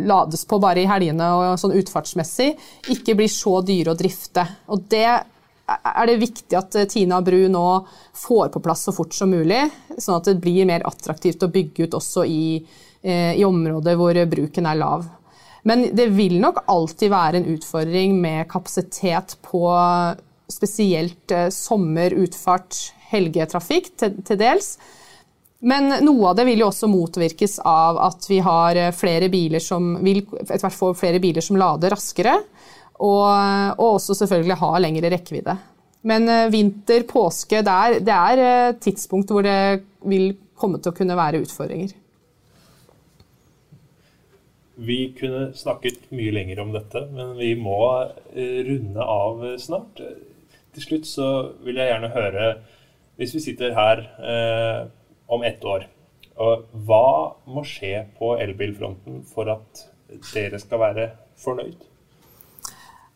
lades 0.09 0.49
på 0.49 0.63
bare 0.65 0.87
i 0.87 0.89
helgene 0.89 1.29
og 1.37 1.61
sånn 1.61 1.77
utfartsmessig, 1.77 2.55
ikke 2.97 3.21
blir 3.21 3.29
så 3.29 3.59
dyre 3.61 3.93
å 3.93 4.01
drifte. 4.01 4.49
Og 4.73 4.89
det 4.89 5.19
er 5.67 6.07
det 6.07 6.21
viktig 6.23 6.57
at 6.59 6.77
eh, 6.79 6.89
Tina 6.91 7.21
Bru 7.25 7.47
nå 7.51 7.67
får 8.15 8.51
på 8.55 8.63
plass 8.63 8.87
så 8.87 8.95
fort 8.95 9.15
som 9.15 9.33
mulig, 9.35 9.65
sånn 9.99 10.21
at 10.21 10.29
det 10.31 10.41
blir 10.43 10.69
mer 10.69 10.87
attraktivt 10.87 11.43
å 11.43 11.53
bygge 11.53 11.87
ut 11.87 11.97
også 11.99 12.27
i, 12.31 12.43
eh, 13.03 13.33
i 13.35 13.45
områder 13.47 13.99
hvor 13.99 14.19
bruken 14.31 14.69
er 14.71 14.79
lav. 14.79 15.07
Men 15.67 15.89
det 15.99 16.13
vil 16.15 16.39
nok 16.39 16.63
alltid 16.71 17.11
være 17.11 17.41
en 17.41 17.49
utfordring 17.57 18.15
med 18.23 18.47
kapasitet 18.51 19.35
på 19.43 19.65
spesielt 20.53 21.35
eh, 21.35 21.49
sommer, 21.51 22.15
utfart, 22.15 22.93
helgetrafikk 23.11 23.93
til, 23.99 24.23
til 24.27 24.39
dels. 24.39 24.77
Men 25.67 25.89
noe 26.05 26.31
av 26.31 26.39
det 26.39 26.45
vil 26.47 26.63
jo 26.63 26.69
også 26.69 26.87
motvirkes 26.91 27.59
av 27.67 27.99
at 28.07 28.27
vi 28.31 28.39
har 28.45 28.79
flere 28.95 29.31
biler 29.33 29.63
som 29.63 29.97
vil 30.05 30.21
etter 30.37 30.61
hvert 30.61 30.75
få 30.75 30.93
flere 30.95 31.19
biler 31.23 31.43
som 31.43 31.59
lader 31.59 31.95
raskere. 31.97 32.37
Og, 32.97 33.25
og 33.77 33.97
også 33.99 34.17
selvfølgelig 34.17 34.57
ha 34.63 34.71
lengre 34.81 35.11
rekkevidde. 35.13 35.57
Men 36.07 36.29
eh, 36.31 36.49
vinter, 36.53 37.05
påske, 37.09 37.63
det 37.67 37.73
er, 37.73 38.01
det 38.05 38.17
er 38.17 38.43
eh, 38.47 38.75
tidspunkt 38.81 39.33
hvor 39.33 39.45
det 39.45 39.85
vil 40.07 40.37
komme 40.57 40.81
til 40.81 40.93
å 40.93 40.97
kunne 40.97 41.17
være 41.19 41.43
utfordringer. 41.45 41.95
Vi 44.77 44.99
kunne 45.17 45.51
snakket 45.57 46.11
mye 46.13 46.35
lenger 46.37 46.61
om 46.61 46.73
dette, 46.75 47.03
men 47.13 47.35
vi 47.39 47.55
må 47.59 47.81
eh, 48.37 48.63
runde 48.69 49.09
av 49.17 49.45
snart. 49.61 50.03
Til 50.77 50.85
slutt 50.85 51.09
så 51.09 51.29
vil 51.65 51.81
jeg 51.81 51.91
gjerne 51.91 52.13
høre, 52.13 52.49
hvis 53.17 53.33
vi 53.39 53.45
sitter 53.47 53.77
her 53.77 54.05
eh, 54.21 54.81
om 55.33 55.45
ett 55.49 55.65
år, 55.65 55.89
hva 56.37 57.07
må 57.49 57.63
skje 57.65 58.03
på 58.19 58.35
elbilfronten 58.37 59.23
for 59.31 59.49
at 59.49 59.87
dere 60.35 60.61
skal 60.61 60.83
være 60.83 61.07
fornøyd? 61.41 61.96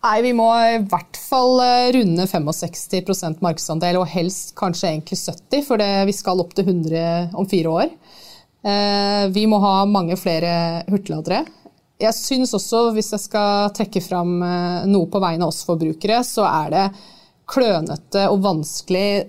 Nei, 0.00 0.22
Vi 0.24 0.32
må 0.32 0.48
i 0.56 0.80
hvert 0.88 1.18
fall 1.20 1.60
eh, 1.60 1.90
runde 1.98 2.24
65 2.24 3.42
markedsandel, 3.44 3.98
og 4.00 4.08
helst 4.08 4.54
kanskje 4.56 4.94
egentlig 4.94 5.18
70 5.20 5.64
for 5.66 5.80
det, 5.80 5.92
vi 6.08 6.14
skal 6.16 6.40
opp 6.40 6.54
til 6.56 6.70
100 6.70 7.36
om 7.36 7.48
fire 7.48 7.74
år. 7.82 7.90
Eh, 8.64 9.24
vi 9.34 9.44
må 9.50 9.58
ha 9.60 9.84
mange 9.84 10.16
flere 10.16 10.86
hurtigladere. 10.88 11.44
Jeg 12.00 12.16
syns 12.16 12.54
også, 12.56 12.86
hvis 12.96 13.12
jeg 13.12 13.26
skal 13.26 13.74
trekke 13.76 14.00
fram 14.00 14.38
eh, 14.40 14.86
noe 14.88 15.10
på 15.12 15.20
vegne 15.20 15.44
av 15.44 15.52
oss 15.52 15.66
forbrukere, 15.68 16.22
så 16.24 16.46
er 16.48 16.72
det 16.72 16.86
klønete 17.50 18.24
og 18.30 18.44
vanskelig 18.44 19.26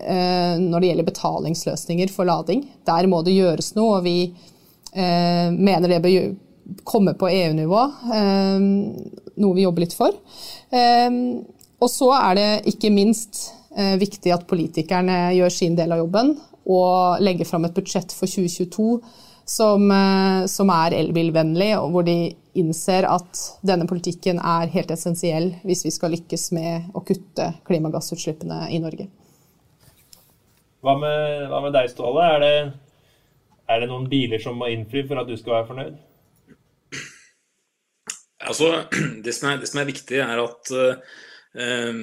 når 0.62 0.84
det 0.84 0.90
gjelder 0.92 1.08
betalingsløsninger 1.08 2.12
for 2.14 2.30
lading. 2.30 2.60
Der 2.86 3.08
må 3.10 3.24
det 3.26 3.34
gjøres 3.34 3.72
noe. 3.74 3.96
og 3.98 4.04
vi 4.06 4.30
mener 4.94 5.90
det 5.90 5.98
bør 6.04 6.36
komme 6.86 7.16
på 7.18 7.32
EU-nivå, 7.34 7.82
noe 9.42 9.58
vi 9.58 9.66
jobber 9.66 9.86
litt 9.86 9.98
for. 9.98 10.16
Og 11.82 11.90
så 11.90 12.08
er 12.16 12.38
det 12.38 12.48
ikke 12.72 12.94
minst 12.94 13.42
viktig 14.00 14.34
at 14.36 14.48
politikerne 14.50 15.32
gjør 15.36 15.54
sin 15.54 15.76
del 15.80 15.94
av 15.96 16.02
jobben 16.04 16.34
og 16.70 17.24
legger 17.24 17.48
fram 17.50 17.66
et 17.66 17.76
budsjett 17.76 18.14
for 18.14 18.30
2022 18.30 18.88
som, 19.52 19.88
som 20.48 20.72
er 20.76 20.96
elbilvennlig, 21.00 21.72
og 21.80 21.96
hvor 21.96 22.06
de 22.08 22.18
innser 22.58 23.08
at 23.08 23.42
denne 23.66 23.88
politikken 23.90 24.40
er 24.40 24.72
helt 24.74 24.92
essensiell 24.94 25.52
hvis 25.68 25.86
vi 25.88 25.94
skal 25.96 26.14
lykkes 26.16 26.52
med 26.56 26.92
å 26.96 27.04
kutte 27.08 27.52
klimagassutslippene 27.68 28.66
i 28.76 28.80
Norge. 28.84 29.08
Hva 30.82 30.96
med, 30.98 31.50
hva 31.52 31.60
med 31.62 31.76
deg, 31.78 31.92
Ståle? 31.92 32.24
Er 32.26 32.40
det, 32.42 32.56
er 33.70 33.84
det, 33.84 33.90
noen 33.92 34.08
biler 34.10 34.42
som 34.42 34.58
må 34.58 34.72
innfri 34.74 35.06
for 35.08 35.22
at 35.22 35.30
du 35.30 35.36
skal 35.38 35.60
være 35.60 35.70
fornøyd? 35.70 36.00
Altså, 38.52 38.72
det 39.26 39.34
som 39.36 39.52
er, 39.52 39.62
det 39.62 39.70
som 39.72 39.82
er 39.82 39.90
viktig, 39.90 40.20
er 40.24 40.44
at 40.44 40.74
uh, 40.76 41.96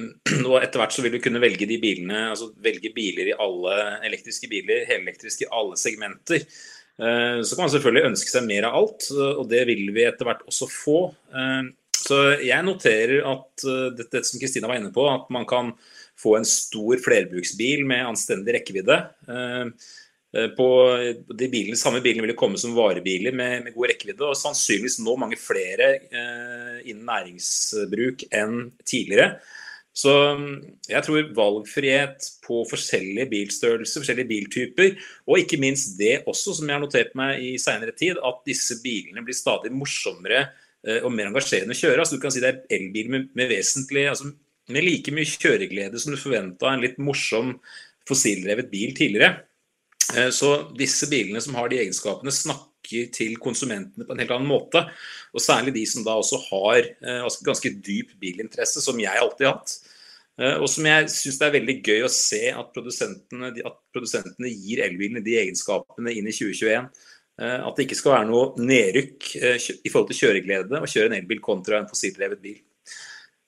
nå 0.43 0.57
etter 0.59 0.81
hvert 0.81 0.95
så 0.95 1.05
vil 1.05 1.15
du 1.15 1.21
kunne 1.23 1.43
velge 1.43 1.69
de 1.69 1.79
bilene, 1.81 2.29
altså 2.33 2.51
velge 2.63 2.93
biler 2.95 3.31
i 3.31 3.37
alle 3.37 3.77
elektriske 4.09 4.49
biler, 4.51 4.85
helelektriske 4.89 5.47
i 5.47 5.51
alle 5.55 5.79
segmenter. 5.79 6.45
Uh, 6.99 7.39
så 7.45 7.55
kan 7.55 7.65
man 7.65 7.75
selvfølgelig 7.75 8.09
ønske 8.11 8.33
seg 8.33 8.49
mer 8.49 8.69
av 8.69 8.81
alt, 8.81 9.11
og 9.13 9.45
det 9.51 9.63
vil 9.69 9.85
vi 9.95 10.07
etter 10.07 10.27
hvert 10.27 10.43
også 10.49 10.69
få. 10.73 10.99
Uh, 11.35 11.71
så 11.99 12.19
jeg 12.39 12.63
noterer 12.63 13.25
at 13.27 13.63
dette 13.97 14.21
som 14.23 14.39
Kristina 14.39 14.69
var 14.69 14.79
inne 14.79 14.91
på, 14.95 15.03
at 15.11 15.25
man 15.35 15.43
kan 15.45 15.73
få 16.19 16.37
en 16.37 16.47
stor 16.47 16.99
flerbruksbil 17.03 17.83
med 17.87 18.07
anstendig 18.07 18.55
rekkevidde. 18.55 18.95
Eh, 20.35 20.43
eh, 20.43 20.49
på 20.49 20.67
de 21.33 21.47
bilene, 21.49 21.77
samme 21.77 22.01
bilene 22.01 22.27
vil 22.27 22.37
komme 22.37 22.57
som 22.57 22.75
varebiler 22.77 23.33
med, 23.35 23.63
med, 23.63 23.73
god 23.73 23.89
rekkevidde, 23.93 24.27
og 24.27 24.37
sannsynligvis 24.37 24.99
nå 25.01 25.15
mange 25.17 25.39
flere 25.39 25.95
eh, 26.09 26.77
innen 26.85 27.07
næringsbruk 27.09 28.27
enn 28.31 28.69
tidligere. 28.85 29.39
Så 29.99 30.13
mm, 30.37 30.51
jeg 30.87 31.03
tror 31.03 31.31
valgfrihet 31.35 32.27
på 32.45 32.61
forskjellige 32.69 33.27
bilstørrelser, 33.31 34.03
forskjellige 34.03 34.29
biltyper, 34.29 34.93
og 35.27 35.41
ikke 35.41 35.59
minst 35.59 35.97
det 35.99 36.21
også, 36.29 36.53
som 36.55 36.69
jeg 36.69 36.77
har 36.77 36.83
notert 36.83 37.17
meg 37.19 37.41
i 37.43 37.55
seinere 37.59 37.95
tid, 37.97 38.21
at 38.21 38.45
disse 38.47 38.79
bilene 38.83 39.25
blir 39.25 39.37
stadig 39.37 39.73
morsommere 39.75 40.47
og 41.03 41.11
mer 41.11 41.27
engasjerende 41.27 41.75
å 41.75 41.79
kjøre. 41.81 41.97
Altså, 41.99 42.15
du 42.15 42.21
kan 42.23 42.31
si 42.31 42.39
det 42.39 42.53
er 42.53 42.77
elbil 42.77 43.09
med, 43.11 43.25
med 43.35 43.49
vesentlig 43.51 44.05
altså, 44.07 44.29
med 44.71 44.85
like 44.85 45.11
mye 45.11 45.27
kjøreglede 45.27 45.99
som 45.99 46.13
du 46.13 46.21
forventa 46.21 46.71
en 46.71 46.85
litt 46.85 46.95
morsom 47.03 47.57
fossildrevet 48.07 48.69
bil 48.71 48.95
tidligere. 48.95 49.48
Eh, 50.15 50.29
så 50.29 50.53
disse 50.77 51.09
bilene 51.09 51.41
som 51.41 51.57
har 51.59 51.69
de 51.69 51.79
egenskapene, 51.83 52.33
snakker 52.33 53.11
til 53.13 53.35
konsumentene 53.41 54.07
på 54.07 54.15
en 54.15 54.23
helt 54.23 54.33
annen 54.33 54.49
måte. 54.49 54.83
Og 55.35 55.43
særlig 55.43 55.75
de 55.75 55.85
som 55.89 56.05
da 56.05 56.17
også 56.17 56.41
har 56.47 56.81
eh, 56.81 57.21
altså 57.21 57.45
ganske 57.45 57.73
dyp 57.85 58.15
bilinteresse, 58.21 58.81
som 58.83 58.99
jeg 59.01 59.21
alltid 59.21 59.47
har 59.49 59.59
hatt. 59.59 59.75
Eh, 60.39 60.55
og 60.57 60.67
som 60.71 60.87
jeg 60.89 61.11
syns 61.13 61.39
det 61.41 61.49
er 61.49 61.57
veldig 61.59 61.77
gøy 61.83 62.07
å 62.07 62.13
se 62.13 62.43
at 62.53 62.73
produsentene, 62.75 63.53
at 63.59 63.77
produsentene 63.93 64.53
gir 64.53 64.83
elbilene 64.87 65.23
de 65.25 65.37
egenskapene 65.43 66.15
inn 66.15 66.29
i 66.29 66.35
2021. 66.35 66.91
At 67.39 67.77
det 67.77 67.85
ikke 67.85 67.95
skal 67.95 68.11
være 68.17 68.27
noe 68.27 68.65
nedrykk 68.67 69.29
i 69.39 69.87
forhold 69.87 70.09
til 70.09 70.17
kjøreglede 70.25 70.81
å 70.83 70.89
kjøre 70.91 71.07
en 71.07 71.21
elbil 71.21 71.39
kontra 71.39 71.77
en 71.77 71.85
fossildrevet 71.87 72.41
bil. 72.43 72.57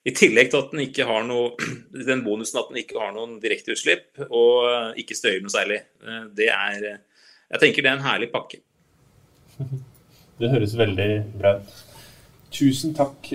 I 0.01 0.13
tillegg 0.17 0.49
til 0.49 0.63
at 0.63 0.71
den 0.73 0.81
ikke 0.87 1.05
har 1.05 1.25
noe, 1.27 1.53
den 2.09 2.23
bonusen 2.25 2.61
at 2.61 2.71
den 2.71 2.81
ikke 2.81 2.97
har 2.97 3.13
noen 3.15 3.37
direkteutslipp 3.43 4.23
og 4.29 4.65
eh, 4.71 4.89
ikke 5.03 5.17
støyer 5.17 5.43
noe 5.43 5.53
særlig. 5.53 5.81
Eh, 6.01 6.25
det 6.37 6.49
er 6.55 6.87
eh, 6.95 6.99
Jeg 7.51 7.63
tenker 7.65 7.85
det 7.85 7.91
er 7.91 7.99
en 7.99 8.07
herlig 8.07 8.31
pakke. 8.33 8.61
Det 10.41 10.49
høres 10.49 10.71
veldig 10.73 11.09
bra 11.37 11.51
ut. 11.59 11.73
Tusen 12.49 12.95
takk 12.97 13.27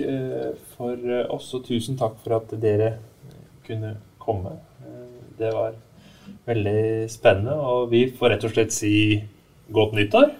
for 0.73 1.05
oss, 1.31 1.45
og 1.55 1.61
tusen 1.63 1.95
takk 1.95 2.17
for 2.19 2.35
at 2.35 2.51
dere 2.59 2.89
kunne 3.63 3.93
komme. 4.19 4.51
Det 5.39 5.53
var 5.55 5.77
veldig 6.49 7.07
spennende, 7.07 7.55
og 7.55 7.87
vi 7.93 8.01
får 8.11 8.33
rett 8.33 8.43
og 8.49 8.51
slett 8.51 8.75
si 8.75 8.91
godt 9.71 9.95
nyttår. 9.95 10.35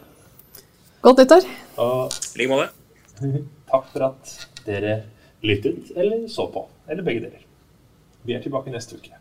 Godt 1.07 1.23
nyttår. 1.23 1.47
I 1.47 2.41
like 2.41 2.51
måte. 2.51 2.67
Takk 3.71 3.87
for 3.93 4.09
at 4.11 4.35
dere 4.67 4.97
lyttet 5.47 5.91
eller 5.95 6.27
så 6.31 6.49
på, 6.53 6.67
eller 6.89 7.05
begge 7.07 7.25
deler. 7.27 7.45
Vi 8.27 8.35
er 8.35 8.43
tilbake 8.43 8.73
neste 8.73 8.99
uke. 8.99 9.15